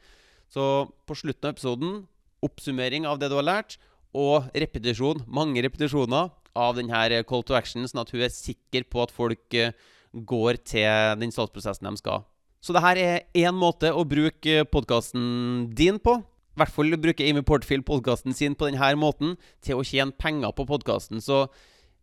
Så 0.50 0.88
på 1.06 1.14
slutten 1.18 1.50
av 1.50 1.54
episoden, 1.54 2.00
oppsummering 2.44 3.06
av 3.06 3.20
det 3.20 3.30
du 3.30 3.36
har 3.38 3.46
lært, 3.46 3.76
og 4.14 4.48
repetisjon, 4.54 5.22
mange 5.26 5.62
repetisjoner 5.62 6.32
av 6.54 6.78
denne 6.78 7.22
call 7.28 7.44
to 7.46 7.56
action, 7.58 7.86
sånn 7.88 8.04
at 8.04 8.12
hun 8.14 8.22
er 8.24 8.32
sikker 8.32 8.86
på 8.90 9.02
at 9.04 9.14
folk 9.14 9.58
eh, 9.58 9.74
går 10.14 10.60
til 10.62 11.18
den 11.20 11.34
salgsprosessen 11.34 11.90
de 11.90 11.98
skal. 11.98 12.24
Så 12.64 12.72
det 12.72 12.80
her 12.84 12.96
er 12.96 13.24
én 13.36 13.56
måte 13.56 13.90
å 13.92 14.06
bruke 14.08 14.62
podkasten 14.72 15.68
din 15.76 15.98
på. 16.00 16.16
I 16.54 16.62
hvert 16.62 16.72
fall 16.72 16.96
bruker 17.02 17.26
Amy 17.26 17.42
Portfield 17.44 17.84
podkasten 17.84 18.32
sin 18.32 18.54
på 18.56 18.70
denne 18.70 18.94
måten 18.96 19.34
til 19.64 19.80
å 19.80 19.84
tjene 19.84 20.14
penger 20.16 20.54
på 20.56 20.64
podkasten. 20.70 21.20
Så 21.20 21.48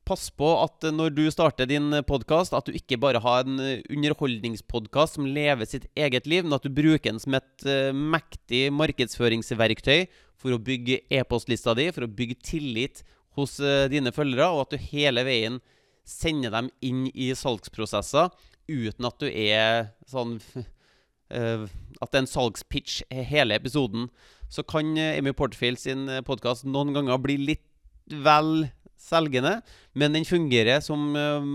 pass 0.06 0.28
på 0.34 0.50
at 0.60 0.86
når 0.92 1.14
du 1.16 1.24
starter 1.32 1.70
din 1.70 1.88
podkast, 2.06 2.54
at 2.54 2.68
du 2.68 2.76
ikke 2.76 3.00
bare 3.02 3.22
har 3.24 3.48
en 3.48 3.62
underholdningspodkast 3.62 5.18
som 5.18 5.30
lever 5.30 5.70
sitt 5.70 5.88
eget 5.96 6.28
liv, 6.30 6.44
men 6.44 6.58
at 6.58 6.68
du 6.68 6.74
bruker 6.74 7.10
den 7.10 7.22
som 7.22 7.38
et 7.38 7.66
mektig 7.96 8.68
markedsføringsverktøy 8.76 10.10
for 10.42 10.54
å 10.54 10.62
bygge 10.62 11.04
e-postlista 11.10 11.74
di, 11.78 11.88
for 11.96 12.06
å 12.06 12.12
bygge 12.12 12.42
tillit 12.44 13.06
hos 13.38 13.60
uh, 13.64 13.88
dine 13.92 14.14
følgere, 14.16 14.50
og 14.52 14.66
at 14.66 14.76
du 14.76 14.90
hele 14.92 15.24
veien 15.28 15.60
sender 16.08 16.54
dem 16.54 16.70
inn 16.84 17.06
i 17.14 17.32
salgsprosesser 17.38 18.32
uten 18.72 19.08
at 19.08 19.22
du 19.22 19.28
er 19.30 19.92
sånn 20.10 20.38
uh, 20.42 21.68
At 22.02 22.10
det 22.10 22.18
er 22.18 22.24
en 22.24 22.28
salgspitch 22.32 22.94
hele 23.30 23.54
episoden. 23.54 24.08
Så 24.50 24.64
kan 24.66 24.96
uh, 24.98 25.18
Amy 25.20 25.36
Porterfield 25.38 25.78
sin 25.78 26.10
podkast 26.26 26.66
noen 26.66 26.96
ganger 26.96 27.22
bli 27.22 27.36
litt 27.38 27.68
vel 28.10 28.72
selgende, 29.02 29.60
men 29.98 30.18
den 30.18 30.26
fungerer 30.28 30.82
som 30.84 31.14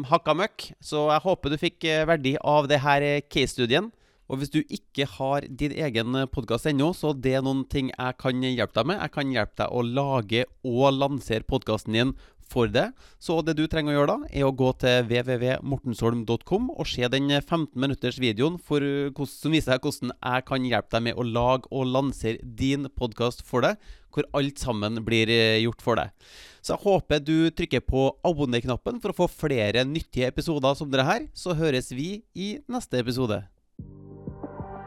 hakka 0.09 0.35
møkk. 0.39 0.69
Så 0.83 1.05
jeg 1.11 1.23
håper 1.27 1.53
du 1.53 1.59
fikk 1.61 1.85
verdi 2.09 2.37
av 2.41 2.67
det 2.71 2.81
her 2.83 3.05
case-studien. 3.27 3.91
Og 4.27 4.41
hvis 4.41 4.51
du 4.51 4.59
ikke 4.63 5.07
har 5.07 5.45
din 5.47 5.75
egen 5.77 6.17
podkast 6.35 6.67
ennå, 6.67 6.91
så 6.99 7.13
det 7.15 7.37
er 7.39 7.45
noen 7.47 7.63
ting 7.71 7.93
jeg 7.93 8.17
kan 8.19 8.43
hjelpe 8.43 8.75
deg 8.81 8.89
med. 8.91 9.03
Jeg 9.05 9.15
kan 9.15 9.35
hjelpe 9.35 9.61
deg 9.63 9.77
å 9.77 9.85
lage 9.87 10.47
og 10.67 10.97
lansere 10.97 11.47
podkasten 11.47 11.95
din 11.95 12.17
for 12.51 12.71
det. 12.71 12.89
Så 13.23 13.39
det 13.47 13.57
du 13.59 13.65
trenger 13.71 13.95
å 13.95 13.97
gjøre 14.01 14.15
da, 14.15 14.31
er 14.31 14.47
å 14.47 14.55
gå 14.55 14.73
til 14.83 15.07
www.mortensholm.com 15.11 16.73
og 16.75 16.91
se 16.91 17.07
den 17.13 17.31
15 17.31 17.71
minutters 17.79 18.21
videoen 18.23 18.59
for, 18.63 18.83
som 19.31 19.55
viser 19.55 19.75
deg 19.77 19.87
hvordan 19.87 20.15
jeg 20.15 20.47
kan 20.51 20.69
hjelpe 20.71 20.97
deg 20.97 21.07
med 21.09 21.19
å 21.19 21.27
lage 21.27 21.71
og 21.71 21.91
lansere 21.95 22.43
din 22.43 22.91
podkast 22.99 23.47
for 23.47 23.67
deg, 23.67 23.81
hvor 24.15 24.27
alt 24.39 24.63
sammen 24.63 25.03
blir 25.07 25.31
eh, 25.31 25.63
gjort 25.63 25.83
for 25.85 26.01
deg. 26.01 26.15
Så 26.65 26.75
jeg 26.75 26.83
håper 26.87 27.21
du 27.23 27.51
trykker 27.55 27.83
på 27.87 28.09
abonner-knappen 28.27 29.03
for 29.03 29.13
å 29.13 29.19
få 29.23 29.29
flere 29.31 29.85
nyttige 29.87 30.31
episoder 30.33 30.75
som 30.79 30.91
dette 30.91 31.07
her. 31.07 31.29
Så 31.37 31.55
høres 31.55 31.93
vi 31.95 32.25
i 32.35 32.57
neste 32.71 32.99
episode. 33.03 33.45